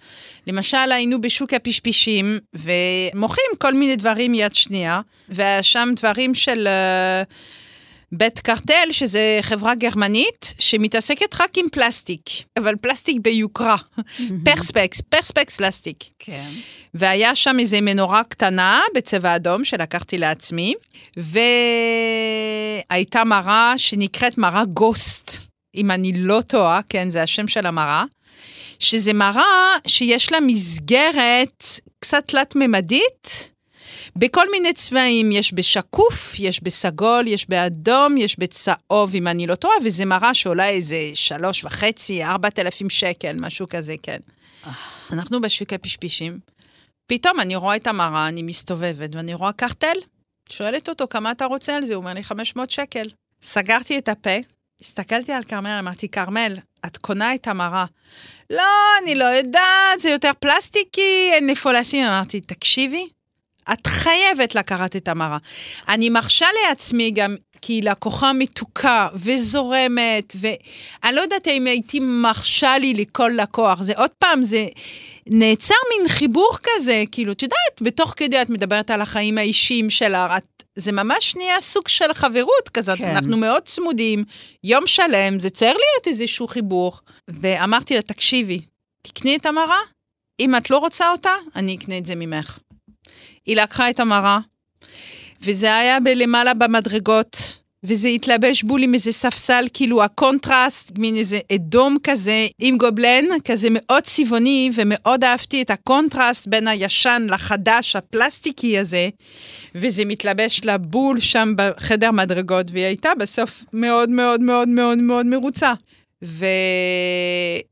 [0.48, 6.68] למשל, היינו בשוק הפשפישים, ומוכרים כל מיני דברים יד שנייה, והיה שם דברים של...
[6.68, 7.34] Uh,
[8.12, 13.78] בית קרטל, שזה חברה גרמנית, שמתעסקת רק עם פלסטיק, אבל פלסטיק ביוקרה.
[14.46, 16.04] פרספקס, פרספקס פלסטיק.
[16.20, 16.50] כן.
[16.94, 20.74] והיה שם איזו מנורה קטנה בצבע אדום שלקחתי לעצמי,
[22.88, 25.32] והייתה מראה שנקראת מראה גוסט,
[25.76, 28.04] אם אני לא טועה, כן, זה השם של המראה,
[28.80, 31.64] שזה מראה שיש לה מסגרת
[32.00, 33.52] קצת תלת-ממדית,
[34.20, 39.76] בכל מיני צבעים, יש בשקוף, יש בסגול, יש באדום, יש בצהוב, אם אני לא טועה,
[39.84, 44.18] וזה מראה שעולה איזה שלוש וחצי, ארבעת אלפים שקל, משהו כזה, כן.
[45.12, 46.40] אנחנו בשוק הפשפישים,
[47.08, 49.98] פתאום אני רואה את המראה, אני מסתובבת, ואני רואה קרטל,
[50.50, 51.96] שואלת אותו, כמה אתה רוצה על זה?
[51.96, 53.10] הוא אומר לי, 500 שקל.
[53.42, 54.38] סגרתי את הפה,
[54.82, 57.86] הסתכלתי על כרמל, אמרתי, כרמל, את קונה את המראה.
[58.50, 58.64] לא,
[59.04, 62.06] אני לא יודעת, זה יותר פלסטיקי, אין איפה לשים.
[62.06, 63.08] אמרתי, תקשיבי,
[63.74, 65.38] את חייבת לקחת את המראה.
[65.90, 72.94] אני מרשה לעצמי גם, כי לקוחה מתוקה וזורמת, ואני לא יודעת אם הייתי מרשה לי
[72.94, 73.82] לכל לקוח.
[73.82, 74.68] זה עוד פעם, זה
[75.30, 80.38] נעצר מין חיבור כזה, כאילו, את יודעת, בתוך כדי את מדברת על החיים האישיים שלה,
[80.38, 83.10] את, זה ממש נהיה סוג של חברות כזאת, כן.
[83.10, 84.24] אנחנו מאוד צמודים,
[84.64, 86.98] יום שלם, זה צריך להיות איזשהו חיבור.
[87.28, 88.62] ואמרתי לה, תקשיבי,
[89.02, 89.80] תקני את המראה,
[90.40, 92.60] אם את לא רוצה אותה, אני אקנה את זה ממך.
[93.48, 94.40] היא לקחה את המראה,
[95.42, 101.98] וזה היה בלמעלה במדרגות, וזה התלבש בול עם איזה ספסל, כאילו הקונטרסט, מין איזה אדום
[102.04, 109.10] כזה, עם גובלן, כזה מאוד צבעוני, ומאוד אהבתי את הקונטרסט בין הישן לחדש, הפלסטיקי הזה,
[109.76, 115.26] וזה מתלבש לה בול שם בחדר מדרגות, והיא הייתה בסוף מאוד מאוד מאוד מאוד מאוד
[115.26, 115.74] מרוצה.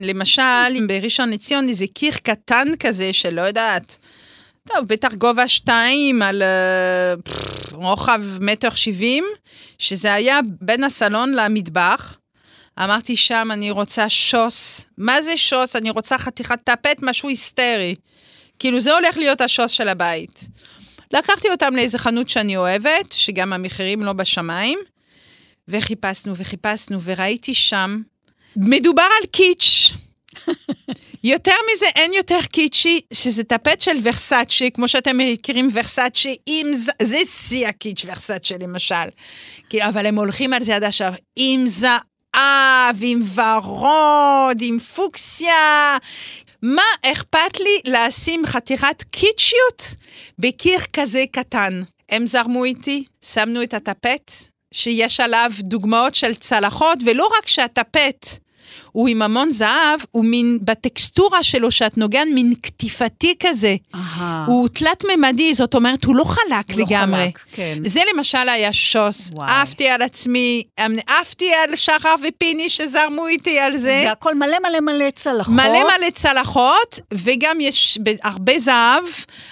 [0.01, 3.97] ולמשל, בראשון לציון, איזה קיר קטן כזה, שלא יודעת,
[4.67, 9.23] טוב, בטח גובה שתיים על אה, פפ, רוחב מטר שבעים,
[9.77, 12.17] שזה היה בין הסלון למטבח.
[12.79, 14.85] אמרתי שם, אני רוצה שוס.
[14.97, 15.75] מה זה שוס?
[15.75, 17.95] אני רוצה חתיכת טפט, משהו היסטרי.
[18.59, 20.43] כאילו, זה הולך להיות השוס של הבית.
[21.11, 24.79] לקחתי אותם לאיזה חנות שאני אוהבת, שגם המחירים לא בשמיים,
[25.67, 28.01] וחיפשנו וחיפשנו, וראיתי שם,
[28.55, 30.04] מדובר על קיץ'.
[31.23, 36.89] יותר מזה, אין יותר קיצ'י, שזה טפט של ורסאצ'י, כמו שאתם מכירים ורסאצ'י, עם ז...
[37.01, 39.09] זה שיא הקיץ' ורסאצ'י למשל.
[39.69, 45.97] כאילו, אבל הם הולכים על זה עד עכשיו, עם זהב, עם ורוד, עם פוקסיה.
[46.61, 49.95] מה אכפת לי לשים חתיכת קיצ'יות
[50.39, 51.81] בקיר כזה קטן?
[52.09, 54.31] הם זרמו איתי, שמנו את הטפט,
[54.73, 58.27] שיש עליו דוגמאות של צלחות, ולא רק שהטפט
[58.91, 63.75] הוא עם המון זהב, הוא מין, בטקסטורה שלו שאת נוגעת, מין קטיפתי כזה.
[63.95, 64.45] אהה.
[64.47, 67.23] הוא תלת-ממדי, זאת אומרת, הוא לא חלק לא לגמרי.
[67.23, 67.77] חלק, כן.
[67.85, 69.31] זה למשל היה שוס.
[69.39, 74.01] עפתי על עצמי, אמ, עפתי על שחר ופיני שזרמו איתי על זה.
[74.05, 75.53] זה הכל מלא מלא מלא צלחות.
[75.53, 79.03] מלא מלא צלחות, וגם יש הרבה זהב,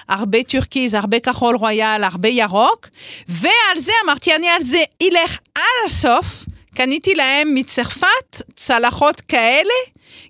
[0.10, 2.88] הרבה טורקיז, הרבה כחול רויאל, הרבה ירוק,
[3.30, 6.46] ועל זה אמרתי, אני על זה אלך עד הסוף.
[6.76, 9.74] קניתי להם מצרפת צלחות כאלה,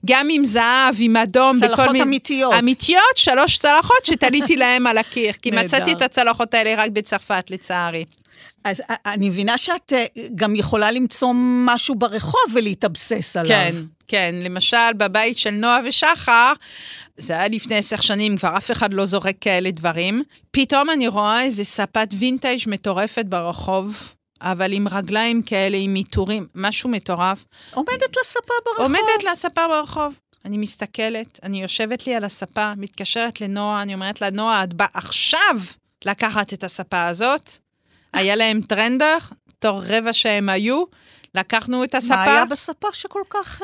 [0.05, 2.53] גם עם זהב, עם אדום, צלחות מיני- אמיתיות.
[2.59, 5.51] אמיתיות, שלוש צלחות שתליתי להם על הקיר, כי.
[5.51, 8.05] מצאתי את הצלחות האלה רק בצרפת, לצערי.
[8.63, 11.33] אז אני מבינה שאת אה, גם יכולה למצוא
[11.65, 13.49] משהו ברחוב ולהתבסס עליו.
[13.49, 13.75] כן,
[14.07, 14.35] כן.
[14.41, 16.53] למשל, בבית של נועה ושחר,
[17.17, 20.23] זה היה לפני עשר שנים, כבר אף אחד לא זורק כאלה דברים.
[20.51, 24.12] פתאום אני רואה איזה ספת וינטאז' מטורפת ברחוב,
[24.43, 27.45] אבל עם רגליים כאלה, עם עיטורים, משהו מטורף.
[27.73, 28.85] עומדת לספה ברחוב.
[28.85, 30.13] עומדת לה ספה ברחוב.
[30.45, 34.87] אני מסתכלת, אני יושבת לי על הספה, מתקשרת לנועה, אני אומרת לה, נועה, את באה
[34.93, 35.55] עכשיו
[36.05, 37.49] לקחת את הספה הזאת.
[38.13, 39.17] היה להם טרנדר,
[39.59, 40.83] תוך רבע שהם היו,
[41.35, 42.15] לקחנו את הספה.
[42.15, 43.61] מה היה בספה שכל כך...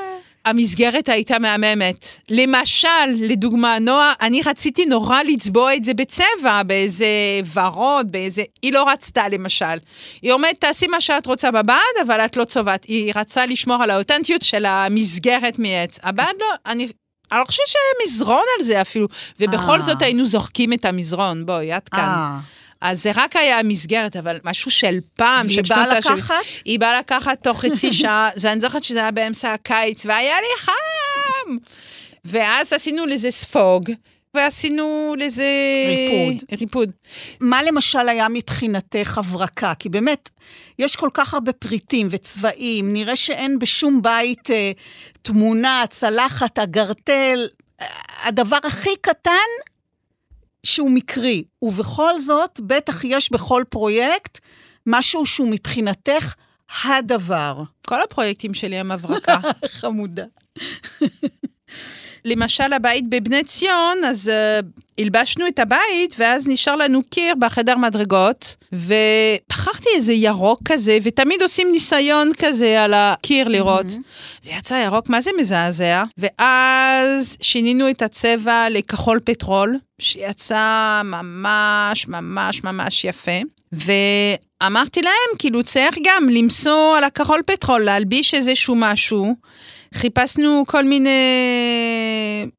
[0.49, 2.05] המסגרת הייתה מהממת.
[2.29, 2.87] למשל,
[3.19, 7.05] לדוגמה, נועה, אני רציתי נורא לצבוע את זה בצבע, באיזה
[7.53, 8.43] ורוד, באיזה...
[8.61, 9.77] היא לא רצתה, למשל.
[10.21, 12.83] היא אומרת, תעשי מה שאת רוצה בבד, אבל את לא צובעת.
[12.83, 15.99] היא רצה לשמור על האותנטיות של המסגרת מעץ.
[16.03, 16.87] הבד לא, אני...
[17.31, 19.07] אני לא חושבת שהיה מזרון על זה אפילו,
[19.39, 19.81] ובכל אה.
[19.81, 21.99] זאת היינו זורקים את המזרון, בואי, את כאן.
[21.99, 22.39] אה,
[22.81, 26.35] אז זה רק היה המסגרת, אבל משהו של פעם, והיא של באה שנות ה- לקחת?
[26.65, 31.57] היא באה לקחת תוך חצי שעה, ואני זוכרת שזה היה באמצע הקיץ, והיה לי חם!
[32.25, 33.89] ואז עשינו לזה ספוג,
[34.33, 35.43] ועשינו לזה...
[35.87, 36.43] ריפוד.
[36.59, 36.91] ריפוד.
[37.39, 39.73] מה למשל היה מבחינתך הברקה?
[39.79, 40.29] כי באמת,
[40.79, 44.71] יש כל כך הרבה פריטים וצבעים, נראה שאין בשום בית אה,
[45.21, 47.47] תמונה, צלחת, אגרטל,
[47.81, 47.85] אה,
[48.23, 49.49] הדבר הכי קטן
[50.65, 51.43] שהוא מקרי.
[51.61, 54.39] ובכל זאת, בטח יש בכל פרויקט
[54.85, 56.35] משהו שהוא מבחינתך
[56.83, 57.63] הדבר.
[57.87, 59.37] כל הפרויקטים שלי הם הברקה.
[59.79, 60.25] חמודה.
[62.29, 64.65] למשל, הבית בבני ציון, אז uh,
[64.99, 71.71] הלבשנו את הבית, ואז נשאר לנו קיר בחדר מדרגות, ובחרתי איזה ירוק כזה, ותמיד עושים
[71.71, 73.85] ניסיון כזה על הקיר לראות.
[74.45, 76.03] ויצא ירוק, מה זה מזעזע?
[76.17, 83.39] ואז שינינו את הצבע לכחול פטרול, שיצא ממש ממש ממש יפה.
[83.71, 89.35] ואמרתי להם, כאילו, צריך גם למסור על הכחול פטרול, להלביש איזשהו משהו.
[89.93, 91.09] חיפשנו כל מיני,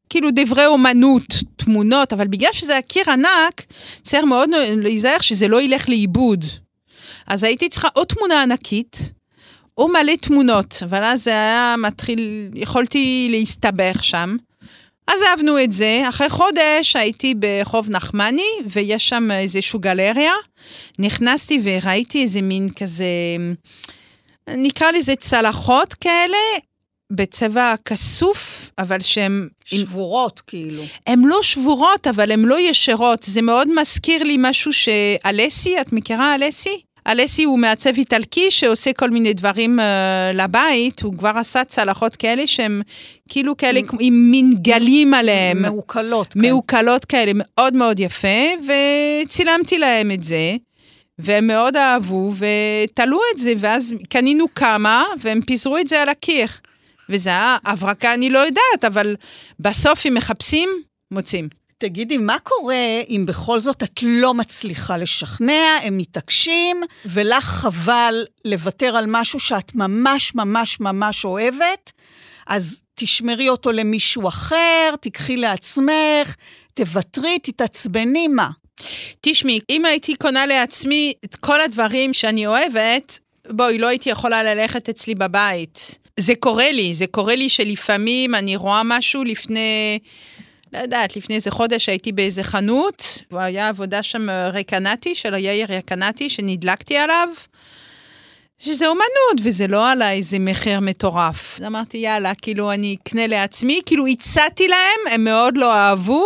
[0.08, 3.62] כאילו, דברי אומנות, תמונות, אבל בגלל שזה הקיר ענק,
[4.02, 4.50] צריך מאוד
[4.82, 6.44] להיזהר שזה לא ילך לאיבוד.
[7.26, 9.12] אז הייתי צריכה או תמונה ענקית,
[9.78, 14.36] או מלא תמונות, אבל אז זה היה מתחיל, יכולתי להסתבך שם.
[15.06, 20.32] עזבנו את זה, אחרי חודש הייתי ברחוב נחמני, ויש שם איזושהי גלריה.
[20.98, 23.04] נכנסתי וראיתי איזה מין כזה,
[24.48, 26.38] נקרא לזה צלחות כאלה,
[27.10, 29.48] בצבע כסוף, אבל שהן...
[29.64, 30.82] שבורות, כאילו.
[31.06, 33.22] הן לא שבורות, אבל הן לא ישרות.
[33.22, 36.80] זה מאוד מזכיר לי משהו שאלסי, את מכירה אלסי?
[37.06, 39.82] אלסי הוא מעצב איטלקי שעושה כל מיני דברים uh,
[40.36, 42.82] לבית, הוא כבר עשה צלחות כאלה שהן
[43.28, 45.58] כאילו כאלה עם מין גלים עליהן.
[45.58, 46.32] מעוקלות.
[46.32, 46.40] כן.
[46.40, 48.38] מעוקלות כאלה, מאוד מאוד יפה,
[49.26, 50.56] וצילמתי להם את זה.
[51.18, 56.48] והם מאוד אהבו ותלו את זה, ואז קנינו כמה, והם פיזרו את זה על הקיר.
[57.10, 59.16] וזה היה הברקה, אני לא יודעת, אבל
[59.60, 60.68] בסוף אם מחפשים,
[61.10, 61.48] מוצאים.
[61.78, 68.96] תגידי, מה קורה אם בכל זאת את לא מצליחה לשכנע, הם מתעקשים, ולך חבל לוותר
[68.96, 71.92] על משהו שאת ממש ממש ממש אוהבת,
[72.46, 76.34] אז תשמרי אותו למישהו אחר, תיקחי לעצמך,
[76.74, 78.50] תוותרי, תתעצבני, מה?
[79.20, 83.18] תשמעי, אם הייתי קונה לעצמי את כל הדברים שאני אוהבת,
[83.50, 85.98] בואי, לא הייתי יכולה ללכת אצלי בבית.
[86.16, 89.98] זה קורה לי, זה קורה לי שלפעמים אני רואה משהו לפני,
[90.72, 96.30] לא יודעת, לפני איזה חודש הייתי באיזה חנות, והיה עבודה שם רקנטי, של יאיר רקנטי,
[96.30, 97.28] שנדלקתי עליו.
[98.60, 101.60] שזה אומנות, וזה לא עלה איזה מחיר מטורף.
[101.66, 106.24] אמרתי, יאללה, כאילו, אני אקנה לעצמי, כאילו, הצעתי להם, הם מאוד לא אהבו,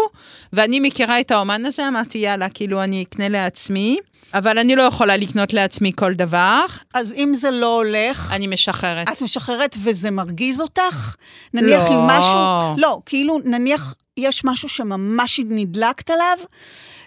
[0.52, 3.98] ואני מכירה את האומן הזה, אמרתי, יאללה, כאילו, אני אקנה לעצמי.
[4.34, 6.64] אבל אני לא יכולה לקנות לעצמי כל דבר.
[6.94, 8.32] אז אם זה לא הולך...
[8.32, 9.08] אני משחררת.
[9.08, 11.14] את משחררת וזה מרגיז אותך?
[11.54, 11.94] נניח לא.
[11.94, 12.38] אם משהו...
[12.76, 16.38] לא, כאילו, נניח יש משהו שממש נדלקת עליו,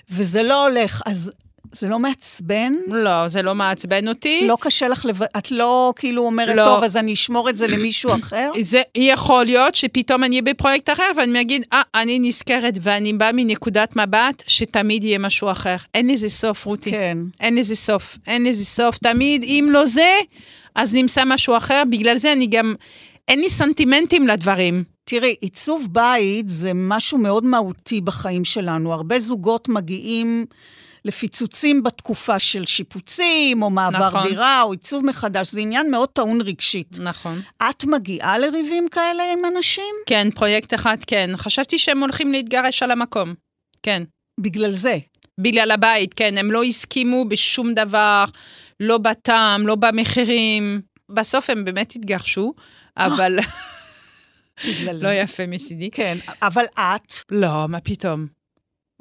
[0.09, 1.31] וזה לא הולך, אז
[1.71, 2.73] זה לא מעצבן?
[2.87, 4.47] לא, זה לא מעצבן אותי.
[4.47, 5.21] לא קשה לך, לב...
[5.23, 6.65] את לא כאילו אומרת, לא.
[6.65, 8.51] טוב, אז אני אשמור את זה למישהו אחר?
[8.61, 13.95] זה יכול להיות שפתאום אני בפרויקט אחר ואני אגיד, אה, אני נזכרת ואני באה מנקודת
[13.95, 15.75] מבט שתמיד יהיה משהו אחר.
[15.93, 16.91] אין לזה סוף, רותי.
[16.91, 17.17] כן.
[17.39, 18.97] אין לזה סוף, אין לזה סוף.
[18.97, 20.17] תמיד, אם לא זה,
[20.75, 21.83] אז נמצא משהו אחר.
[21.89, 22.75] בגלל זה אני גם,
[23.27, 24.83] אין לי סנטימנטים לדברים.
[25.03, 28.93] תראי, עיצוב בית זה משהו מאוד מהותי בחיים שלנו.
[28.93, 30.45] הרבה זוגות מגיעים...
[31.07, 34.27] לפיצוצים בתקופה של שיפוצים, או מעבר נכון.
[34.27, 35.51] דירה, או עיצוב מחדש.
[35.51, 36.97] זה עניין מאוד טעון רגשית.
[36.99, 37.41] נכון.
[37.69, 39.95] את מגיעה לריבים כאלה עם אנשים?
[40.05, 41.29] כן, פרויקט אחד, כן.
[41.37, 43.33] חשבתי שהם הולכים להתגרש על המקום.
[43.83, 44.03] כן.
[44.39, 44.97] בגלל זה?
[45.39, 46.37] בגלל הבית, כן.
[46.37, 48.25] הם לא הסכימו בשום דבר,
[48.79, 50.81] לא בטעם, לא במחירים.
[51.09, 52.53] בסוף הם באמת התגרשו,
[52.97, 53.39] אבל...
[54.67, 55.13] בגלל לא זה.
[55.13, 55.89] יפה מצידי.
[55.91, 57.13] כן, אבל את...
[57.31, 58.36] לא, מה פתאום.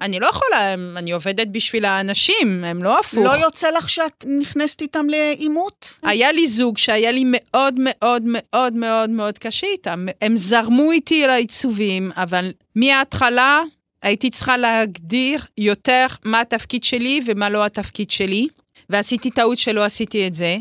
[0.01, 3.25] אני לא יכולה, אני עובדת בשביל האנשים, הם לא הפוך.
[3.25, 5.95] לא יוצא לך שאת נכנסת איתם לעימות?
[6.03, 10.07] היה לי זוג שהיה לי מאוד מאוד מאוד מאוד מאוד קשה איתם.
[10.23, 13.63] הם זרמו איתי לעיצובים, אבל מההתחלה
[14.03, 18.49] הייתי צריכה להגדיר יותר מה התפקיד שלי ומה לא התפקיד שלי,
[18.91, 20.57] ועשיתי טעות שלא עשיתי את זה.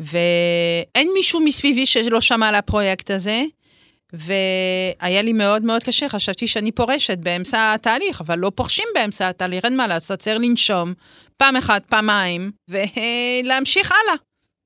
[0.00, 3.42] ואין מישהו מסביבי שלא שמע על הפרויקט הזה.
[4.18, 9.64] והיה לי מאוד מאוד קשה, חשבתי שאני פורשת באמצע התהליך, אבל לא פורשים באמצע התהליך,
[9.64, 10.94] אין מה לעשות, צריך לנשום
[11.36, 14.14] פעם אחת, פעמיים, ולהמשיך הלאה.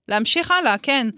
[0.09, 1.09] להמשיך הלאה, כן.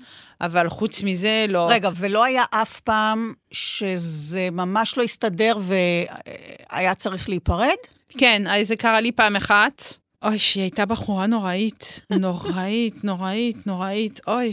[0.40, 1.68] אבל חוץ מזה, לא.
[1.70, 7.76] רגע, ולא היה אף פעם שזה ממש לא הסתדר והיה צריך להיפרד?
[8.18, 9.84] כן, זה קרה לי פעם אחת.
[10.24, 14.52] אוי, שהיא הייתה בחורה נוראית, נוראית, נוראית, נוראית, אוי.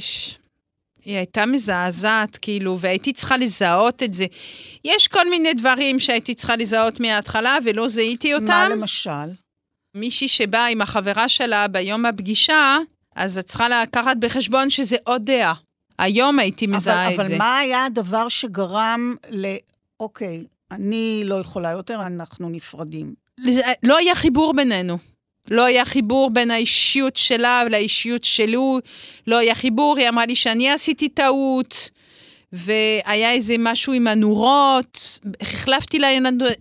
[1.08, 4.26] היא הייתה מזעזעת, כאילו, והייתי צריכה לזהות את זה.
[4.86, 8.48] יש כל מיני דברים שהייתי צריכה לזהות מההתחלה ולא זיהיתי אותם.
[8.48, 9.32] מה למשל?
[9.96, 12.78] מישהי שבאה עם החברה שלה ביום הפגישה,
[13.16, 15.54] אז את צריכה לקחת בחשבון שזה עוד דעה.
[16.00, 17.36] היום הייתי מזהה אבל, את אבל זה.
[17.36, 19.56] אבל מה היה הדבר שגרם ל...
[20.00, 23.14] אוקיי, אני לא יכולה יותר, אנחנו נפרדים.
[23.84, 24.98] לא היה חיבור בינינו.
[25.52, 28.80] לא היה חיבור בין האישיות שלה לאישיות שלו,
[29.28, 31.90] לא היה חיבור, היא אמרה לי שאני עשיתי טעות,
[32.54, 36.08] והיה איזה משהו עם הנורות, החלפתי לה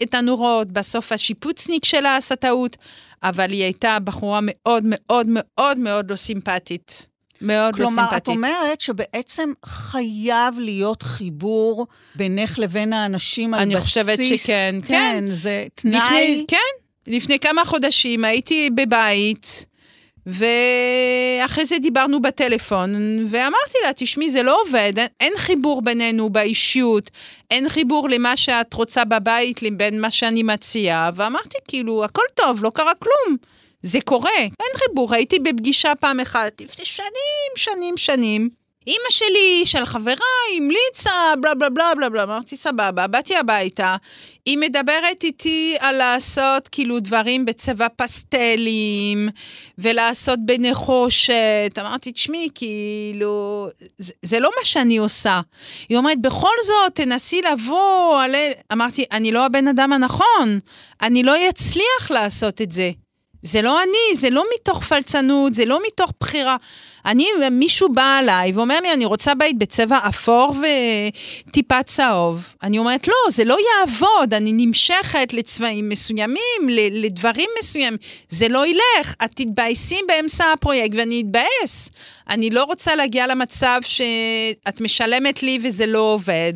[0.02, 2.76] את הנורות, בסוף השיפוצניק שלה עשה טעות,
[3.22, 7.06] אבל היא הייתה בחורה מאוד מאוד מאוד מאוד לא סימפטית.
[7.40, 8.24] מאוד כלומר, לא סימפטית.
[8.24, 13.98] כלומר, את אומרת שבעצם חייב להיות חיבור בינך לבין האנשים על אני בסיס...
[13.98, 14.88] אני חושבת שכן, כן.
[14.88, 15.98] כן, זה תנאי...
[15.98, 19.66] לפני, כן, לפני כמה חודשים הייתי בבית,
[20.26, 22.94] ואחרי זה דיברנו בטלפון,
[23.28, 27.10] ואמרתי לה, תשמעי, זה לא עובד, אין, אין חיבור בינינו באישיות,
[27.50, 32.70] אין חיבור למה שאת רוצה בבית לבין מה שאני מציעה, ואמרתי, כאילו, הכל טוב, לא
[32.74, 33.36] קרה כלום.
[33.82, 35.14] זה קורה, אין חיבור.
[35.14, 38.48] הייתי בפגישה פעם אחת, לפני שנים, שנים, שנים,
[38.86, 40.14] אימא שלי, של חברה,
[40.56, 41.10] המליצה,
[41.40, 42.22] בלה בלה בלה בלה בלה.
[42.22, 43.96] אמרתי, סבבה, באתי הביתה,
[44.46, 49.28] היא מדברת איתי על לעשות כאילו דברים בצבע פסטלים,
[49.78, 51.78] ולעשות בנחושת.
[51.80, 53.68] אמרתי, תשמעי, כאילו,
[53.98, 55.40] זה, זה לא מה שאני עושה.
[55.88, 58.52] היא אומרת, בכל זאת, תנסי לבוא, עלי...
[58.72, 60.58] אמרתי, אני לא הבן אדם הנכון,
[61.02, 62.90] אני לא אצליח לעשות את זה.
[63.46, 66.56] זה לא אני, זה לא מתוך פלצנות, זה לא מתוך בחירה.
[67.06, 70.54] אני, מישהו בא אליי ואומר לי, אני רוצה בית בצבע אפור
[71.48, 72.54] וטיפה צהוב.
[72.62, 77.98] אני אומרת, לא, זה לא יעבוד, אני נמשכת לצבעים מסוימים, לדברים מסוימים.
[78.28, 81.90] זה לא ילך, את תתבאסי באמצע הפרויקט ואני אתבאס.
[82.28, 86.52] אני לא רוצה להגיע למצב שאת משלמת לי וזה לא עובד.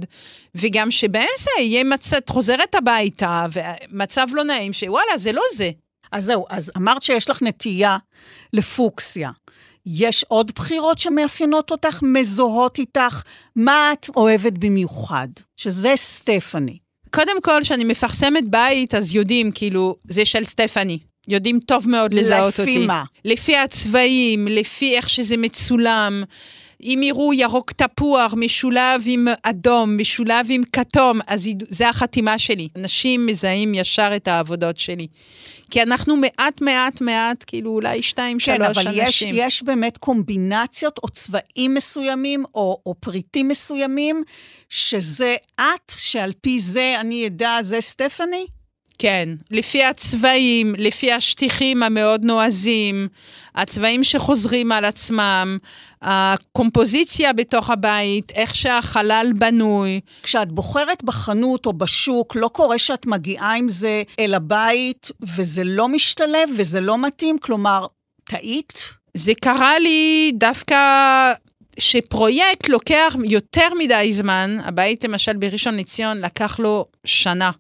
[0.55, 5.71] וגם שבאמצע יהיה מצב, את חוזרת הביתה, ומצב לא נעים, שוואלה, זה לא זה.
[6.13, 7.97] אז זהו, אז אמרת שיש לך נטייה
[8.53, 9.31] לפוקסיה.
[9.87, 13.23] יש עוד בחירות שמאפיינות אותך, מזוהות איתך?
[13.57, 15.29] מה את אוהבת במיוחד?
[15.57, 16.79] שזה סטפני.
[17.11, 20.99] קודם כל, כשאני מפרסמת בית, אז יודעים, כאילו, זה של סטפני.
[21.29, 22.77] יודעים טוב מאוד לזהות לפי אותי.
[22.77, 23.05] לפי מה?
[23.25, 26.23] לפי הצבעים, לפי איך שזה מצולם.
[26.83, 32.69] אם יראו ירוק תפוח משולב עם אדום, משולב עם כתום, אז זה החתימה שלי.
[32.77, 35.07] אנשים מזהים ישר את העבודות שלי.
[35.71, 38.85] כי אנחנו מעט, מעט, מעט, כאילו אולי שתיים, כן, שלוש אנשים.
[38.85, 44.23] כן, אבל יש, יש באמת קומבינציות או צבעים מסוימים, או, או פריטים מסוימים,
[44.69, 48.47] שזה את, שעל פי זה אני אדע, זה סטפני?
[49.03, 53.09] כן, לפי הצבעים, לפי השטיחים המאוד נועזים,
[53.55, 55.59] הצבעים שחוזרים על עצמם,
[56.03, 60.01] הקומפוזיציה בתוך הבית, איך שהחלל בנוי.
[60.23, 65.89] כשאת בוחרת בחנות או בשוק, לא קורה שאת מגיעה עם זה אל הבית וזה לא
[65.89, 67.39] משתלב וזה לא מתאים?
[67.39, 67.87] כלומר,
[68.25, 68.89] טעית?
[69.15, 70.77] זה קרה לי דווקא
[71.79, 77.51] שפרויקט לוקח יותר מדי זמן, הבית למשל בראשון לציון לקח לו שנה.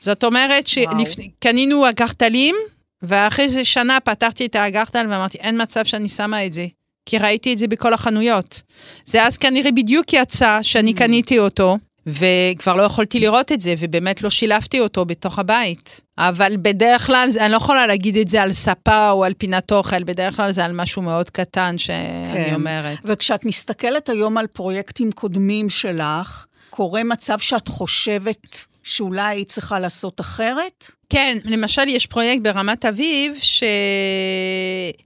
[0.00, 2.54] זאת אומרת שקנינו אגרטלים,
[3.02, 6.66] ואחרי איזה שנה פתחתי את האגרטל ואמרתי, אין מצב שאני שמה את זה.
[7.06, 8.62] כי ראיתי את זה בכל החנויות.
[9.04, 10.98] זה אז כנראה בדיוק יצא שאני mm.
[10.98, 16.00] קניתי אותו, וכבר לא יכולתי לראות את זה, ובאמת לא שילבתי אותו בתוך הבית.
[16.18, 20.04] אבל בדרך כלל, אני לא יכולה להגיד את זה על ספה או על פינת אוכל,
[20.04, 22.54] בדרך כלל זה על משהו מאוד קטן שאני כן.
[22.54, 22.98] אומרת.
[23.04, 30.20] וכשאת מסתכלת היום על פרויקטים קודמים שלך, קורה מצב שאת חושבת שאולי היית צריכה לעשות
[30.20, 30.90] אחרת?
[31.10, 33.36] כן, למשל יש פרויקט ברמת אביב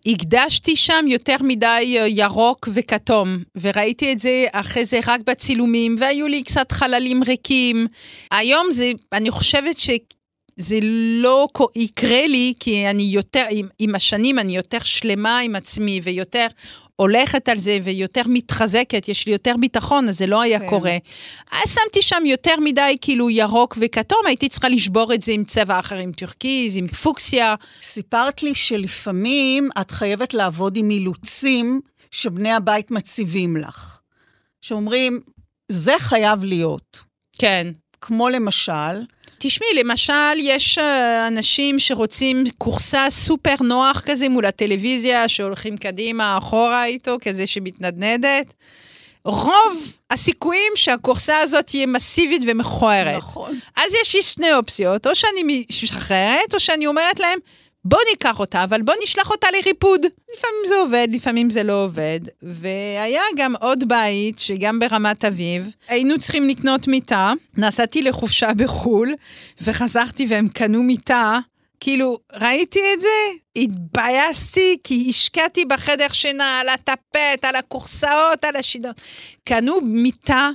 [0.04, 6.42] שהקדשתי שם יותר מדי ירוק וכתום, וראיתי את זה אחרי זה רק בצילומים, והיו לי
[6.42, 7.86] קצת חללים ריקים.
[8.30, 9.90] היום זה, אני חושבת ש...
[10.56, 10.78] זה
[11.22, 16.46] לא יקרה לי, כי אני יותר, עם, עם השנים אני יותר שלמה עם עצמי ויותר
[16.96, 20.68] הולכת על זה ויותר מתחזקת, יש לי יותר ביטחון, אז זה לא היה כן.
[20.68, 20.96] קורה.
[21.52, 25.78] אז שמתי שם יותר מדי כאילו ירוק וכתום, הייתי צריכה לשבור את זה עם צבע
[25.78, 27.54] אחר, עם טורקיז, עם פוקסיה.
[27.82, 31.80] סיפרת לי שלפעמים את חייבת לעבוד עם אילוצים
[32.10, 34.00] שבני הבית מציבים לך.
[34.60, 35.20] שאומרים,
[35.68, 37.00] זה חייב להיות.
[37.38, 37.72] כן.
[38.00, 39.00] כמו למשל,
[39.44, 46.84] תשמעי, למשל, יש אה, אנשים שרוצים כורסה סופר נוח כזה מול הטלוויזיה, שהולכים קדימה, אחורה
[46.84, 48.54] איתו, כזה שמתנדנדת.
[49.24, 53.16] רוב הסיכויים שהכורסה הזאת תהיה מסיבית ומכוערת.
[53.16, 53.58] נכון.
[53.76, 57.38] אז יש לי שני אופציות, או שאני משחררת, או שאני אומרת להם,
[57.84, 60.00] בוא ניקח אותה, אבל בוא נשלח אותה לריפוד.
[60.04, 62.20] לפעמים זה עובד, לפעמים זה לא עובד.
[62.42, 69.14] והיה גם עוד בית, שגם ברמת אביב, היינו צריכים לקנות מיטה, נסעתי לחופשה בחו"ל,
[69.60, 71.38] וחזרתי והם קנו מיטה.
[71.80, 73.08] כאילו, ראיתי את זה,
[73.56, 79.00] התבייסתי, כי השקעתי בחדר שינה, על הטפט, על הכורסאות, על השידות.
[79.44, 80.50] קנו מיטה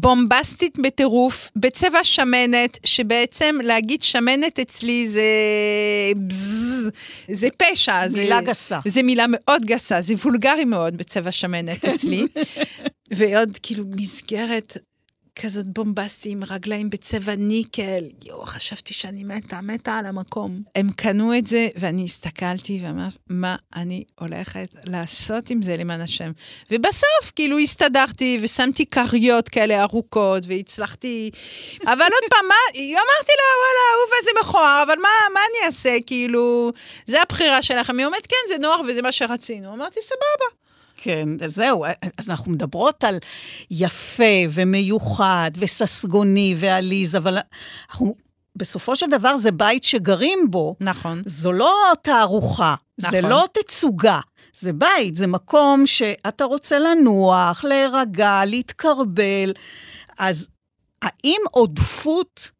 [0.00, 5.22] בומבסטית בטירוף, בצבע שמנת, שבעצם להגיד שמנת אצלי זה
[6.16, 6.90] בזז,
[7.30, 8.06] זה פשע.
[8.16, 8.78] מילה זה, גסה.
[8.86, 12.26] זה מילה מאוד גסה, זה וולגרי מאוד בצבע שמנת אצלי.
[13.16, 14.76] ועוד כאילו מסגרת
[15.42, 18.04] כזאת בומבסטי עם רגליים בצבע ניקל.
[18.24, 20.62] יואו, חשבתי שאני מתה, מתה על המקום.
[20.76, 26.32] הם קנו את זה, ואני הסתכלתי ואמרתי, מה אני הולכת לעשות עם זה למען השם?
[26.70, 31.30] ובסוף, כאילו, הסתדרתי ושמתי כריות כאלה ארוכות, והצלחתי...
[31.92, 35.96] אבל עוד פעם, מה, אמרתי לה, וואלה, אהובה זה מכוער, אבל מה, מה אני אעשה?
[36.06, 36.72] כאילו,
[37.06, 37.98] זה הבחירה שלכם.
[37.98, 39.74] היא אומרת, כן, זה נוח וזה מה שרצינו.
[39.74, 40.65] אמרתי, סבבה.
[40.96, 41.84] כן, זהו,
[42.18, 43.18] אז אנחנו מדברות על
[43.70, 47.38] יפה ומיוחד וססגוני ועליז, אבל
[47.90, 48.14] אנחנו,
[48.56, 50.76] בסופו של דבר זה בית שגרים בו.
[50.80, 51.22] נכון.
[51.26, 53.10] זו לא תערוכה, נכון.
[53.10, 54.20] זה לא תצוגה.
[54.52, 59.52] זה בית, זה מקום שאתה רוצה לנוח, להירגע, להתקרבל.
[60.18, 60.48] אז
[61.02, 62.50] האם עודפות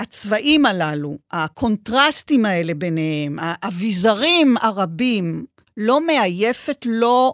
[0.00, 5.46] הצבעים הללו, הקונטרסטים האלה ביניהם, האביזרים הרבים,
[5.76, 7.32] לא מעייפת, לא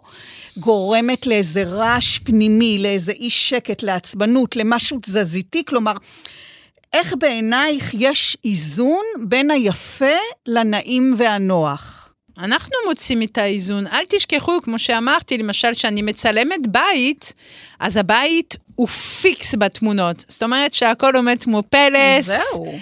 [0.57, 5.65] גורמת לאיזה רעש פנימי, לאיזה אי שקט, לעצבנות, למשהו תזזיתי?
[5.65, 5.93] כלומר,
[6.93, 10.15] איך בעינייך יש איזון בין היפה
[10.47, 12.13] לנעים והנוח?
[12.37, 13.87] אנחנו מוצאים את האיזון.
[13.87, 17.33] אל תשכחו, כמו שאמרתי, למשל, שאני מצלמת בית,
[17.79, 20.25] אז הבית הוא פיקס בתמונות.
[20.27, 22.25] זאת אומרת שהכל עומד כמו פלס.
[22.25, 22.79] זהו.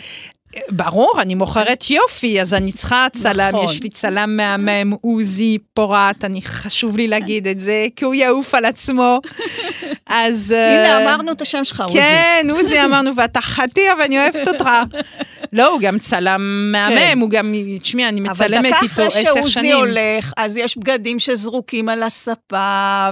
[0.69, 3.65] ברור, אני מוכרת יופי, אז אני צריכה צלם, נכון.
[3.65, 8.55] יש לי צלם מהמם, עוזי פורט, אני חשוב לי להגיד את זה, כי הוא יעוף
[8.55, 9.19] על עצמו.
[10.07, 10.51] אז...
[10.51, 11.97] הנה, אה, אמרנו את השם שלך, עוזי.
[11.97, 14.69] כן, עוזי אמרנו, ואתה חתיך ואני אוהבת אותך.
[15.53, 18.57] לא, הוא גם צלם מהמם, הוא גם, תשמעי, אני מצלמת כן.
[18.57, 19.75] אבל דקה איתו אחרי עשר שעוזי שנים.
[19.75, 23.09] הולך, אז יש בגדים שזרוקים על הספה,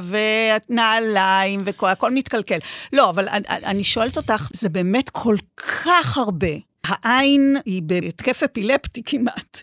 [0.70, 2.58] ונעליים, והכל מתקלקל.
[2.94, 6.69] לא, אבל אני שואלת אותך, זה באמת כל כך הרבה.
[6.84, 9.62] העין היא בהתקף אפילפטי כמעט.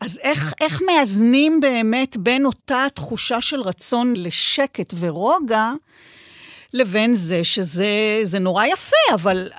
[0.00, 5.72] אז איך, איך מאזנים באמת בין אותה תחושה של רצון לשקט ורוגע,
[6.74, 9.50] לבין זה שזה זה נורא יפה, אבל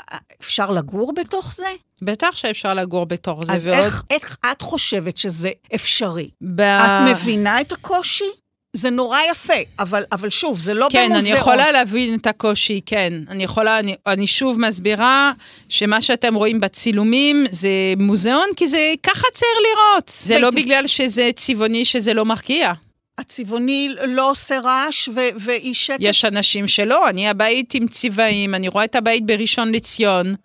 [0.42, 1.68] אפשר לגור בתוך זה?
[2.02, 3.84] בטח שאפשר לגור בתור זה, אז ועוד...
[3.84, 6.30] איך, איך את חושבת שזה אפשרי?
[6.56, 6.62] ב...
[6.62, 8.45] את מבינה את הקושי?
[8.76, 11.32] זה נורא יפה, אבל, אבל שוב, זה לא כן, במוזיאון.
[11.32, 13.14] אני יכולה להבין את הקושי, כן.
[13.30, 15.32] אני יכולה, אני, אני שוב מסבירה
[15.70, 20.12] שמה שאתם רואים בצילומים זה מוזיאון, כי זה ככה צריך לראות.
[20.24, 20.66] זה לא בדיוק.
[20.66, 22.74] בגלל שזה צבעוני שזה לא מרגיע.
[23.18, 25.98] הצבעוני לא עושה רעש ו- ואי שקט.
[26.00, 30.36] יש אנשים שלא, אני הבית עם צבעים, אני רואה את הבית בראשון לציון,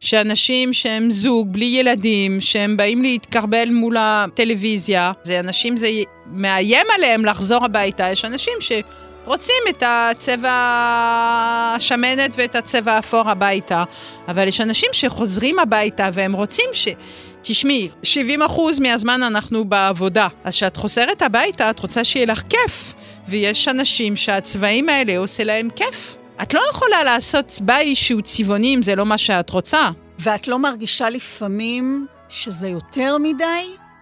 [0.00, 5.88] שאנשים שהם זוג, בלי ילדים, שהם באים להתקרבל מול הטלוויזיה, זה אנשים, זה
[6.30, 10.50] מאיים עליהם לחזור הביתה, יש אנשים שרוצים את הצבע
[11.76, 13.84] השמנת ואת הצבע האפור הביתה,
[14.28, 16.88] אבל יש אנשים שחוזרים הביתה והם רוצים ש...
[17.42, 22.94] תשמעי, 70 אחוז מהזמן אנחנו בעבודה, אז כשאת חוזרת הביתה, את רוצה שיהיה לך כיף.
[23.28, 26.16] ויש אנשים שהצבעים האלה עושה להם כיף.
[26.42, 29.88] את לא יכולה לעשות בית שהוא צבעוני אם זה לא מה שאת רוצה.
[30.18, 33.44] ואת לא מרגישה לפעמים שזה יותר מדי?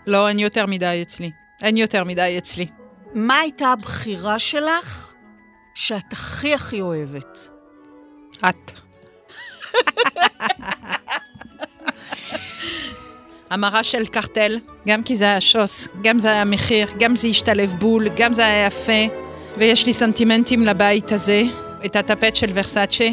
[0.07, 1.44] לא, אין יותר מדי אצלי.
[1.65, 2.67] אין יותר מדי אצלי.
[3.15, 5.15] מה הייתה הבחירה שלך
[5.75, 7.49] שאת הכי הכי אוהבת?
[8.49, 8.73] את.
[13.51, 14.59] המראה של קרטל,
[14.89, 18.47] גם כי זה היה שוס, גם זה היה מחיר, גם זה השתלב בול, גם זה
[18.47, 19.15] היה יפה,
[19.57, 21.43] ויש לי סנטימנטים לבית הזה,
[21.85, 23.09] את הטפט של ורסאצ'ה,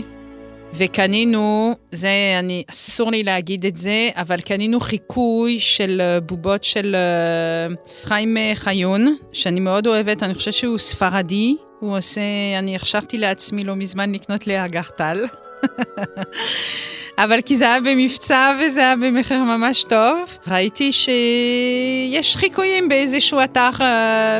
[0.73, 2.09] וקנינו, זה,
[2.39, 8.37] אני, אסור לי להגיד את זה, אבל קנינו חיקוי של אה, בובות של אה, חיים
[8.37, 12.21] אה, חיון, שאני מאוד אוהבת, אני חושבת שהוא ספרדי, הוא עושה,
[12.59, 15.25] אני הכשרתי לעצמי לא מזמן לקנות לאגרטל.
[17.23, 23.69] אבל כי זה היה במבצע וזה היה במחיר ממש טוב, ראיתי שיש חיקויים באיזשהו אתר
[23.77, 23.81] uh,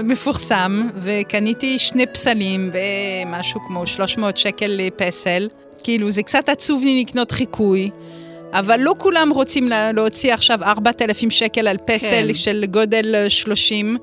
[0.03, 5.47] מפורסם, וקניתי שני פסלים במשהו כמו 300 שקל לפסל.
[5.84, 7.89] כאילו, זה קצת עצוב לי לקנות חיקוי.
[8.53, 12.34] אבל לא כולם רוצים לה- להוציא עכשיו 4,000 שקל על פסל כן.
[12.34, 13.97] של גודל אה, 30,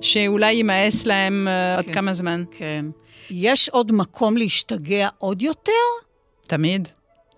[0.00, 1.92] שאולי יימאס להם עוד כן.
[1.92, 2.44] כמה זמן.
[2.58, 2.84] כן.
[3.30, 5.72] יש עוד מקום להשתגע עוד יותר?
[6.46, 6.88] תמיד.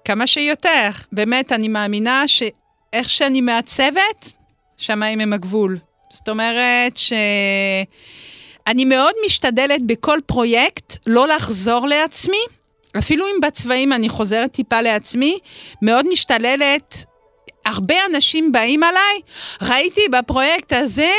[0.04, 0.88] כמה שיותר.
[1.12, 4.30] באמת, אני מאמינה שאיך שאני מעצבת,
[4.76, 5.78] שמיים הם הגבול.
[6.12, 7.12] זאת אומרת ש...
[8.66, 12.36] אני מאוד משתדלת בכל פרויקט לא לחזור לעצמי,
[12.98, 15.38] אפילו אם בצבעים אני חוזרת טיפה לעצמי,
[15.82, 17.04] מאוד משתללת.
[17.66, 19.20] הרבה אנשים באים עליי,
[19.62, 21.12] ראיתי בפרויקט הזה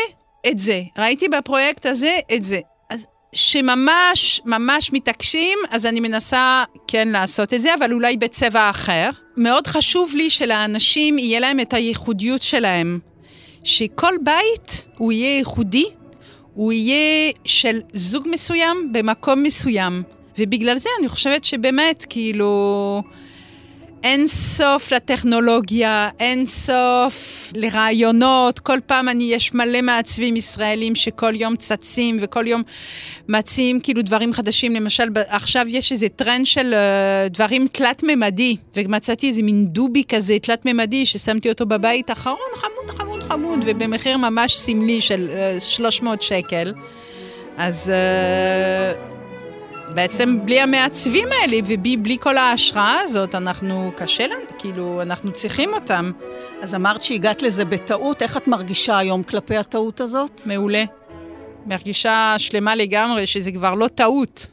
[0.47, 2.59] את זה, ראיתי בפרויקט הזה את זה.
[2.89, 9.09] אז שממש ממש מתעקשים, אז אני מנסה כן לעשות את זה, אבל אולי בצבע אחר.
[9.37, 12.99] מאוד חשוב לי שלאנשים יהיה להם את הייחודיות שלהם.
[13.63, 15.85] שכל בית הוא יהיה ייחודי,
[16.53, 20.03] הוא יהיה של זוג מסוים במקום מסוים.
[20.39, 23.01] ובגלל זה אני חושבת שבאמת, כאילו,
[24.03, 28.59] אין סוף לטכנולוגיה, אין סוף לרעיונות.
[28.59, 32.61] כל פעם אני, יש מלא מעצבים ישראלים שכל יום צצים וכל יום
[33.29, 34.75] מציעים כאילו דברים חדשים.
[34.75, 41.05] למשל, עכשיו יש איזה טרנד של uh, דברים תלת-ממדי, ומצאתי איזה מין דובי כזה תלת-ממדי
[41.05, 46.73] ששמתי אותו בבית האחרון, חמוד, חמוד, חמוד, ובמחיר ממש סמלי של uh, 300 שקל.
[47.57, 47.91] אז...
[49.11, 49.16] Uh,
[49.95, 56.11] בעצם בלי המעצבים האלה ובלי כל ההשראה הזאת, אנחנו, קשה לנו, כאילו, אנחנו צריכים אותם.
[56.61, 60.41] אז אמרת שהגעת לזה בטעות, איך את מרגישה היום כלפי הטעות הזאת?
[60.45, 60.83] מעולה.
[61.65, 64.47] מרגישה שלמה לגמרי, שזה כבר לא טעות.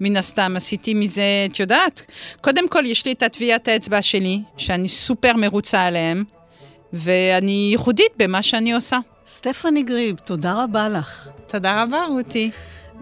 [0.00, 2.06] מן הסתם, עשיתי מזה, את יודעת,
[2.40, 6.24] קודם כל יש לי את הטביעת האצבע שלי, שאני סופר מרוצה עליהם,
[6.92, 8.98] ואני ייחודית במה שאני עושה.
[9.26, 11.28] סטפני גריב, תודה רבה לך.
[11.46, 12.50] תודה רבה, רותי.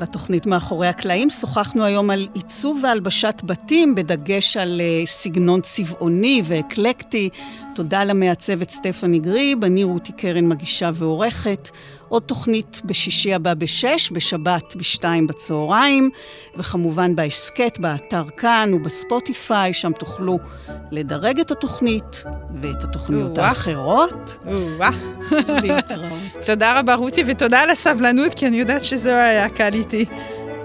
[0.01, 7.29] בתוכנית מאחורי הקלעים שוחחנו היום על עיצוב והלבשת בתים, בדגש על uh, סגנון צבעוני ואקלקטי.
[7.75, 11.71] תודה למעצבת סטפני גריב, אני רותי קרן מגישה ועורכת.
[12.09, 16.11] עוד תוכנית בשישי הבא בשש, בשבת בשתיים בצהריים,
[16.57, 20.39] וכמובן בהסכת, באתר כאן ובספוטיפיי, שם תוכלו
[20.91, 22.25] לדרג את התוכנית
[22.61, 24.45] ואת התוכניות האחרות.
[25.63, 26.21] להתראות.
[26.47, 30.05] תודה רבה, רותי, ותודה על הסבלנות, כי אני יודעת שזה היה קל איתי.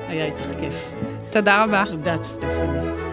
[0.08, 0.96] היה איתך כיף.
[1.32, 1.84] תודה רבה.
[1.86, 3.06] תודה, סטפני.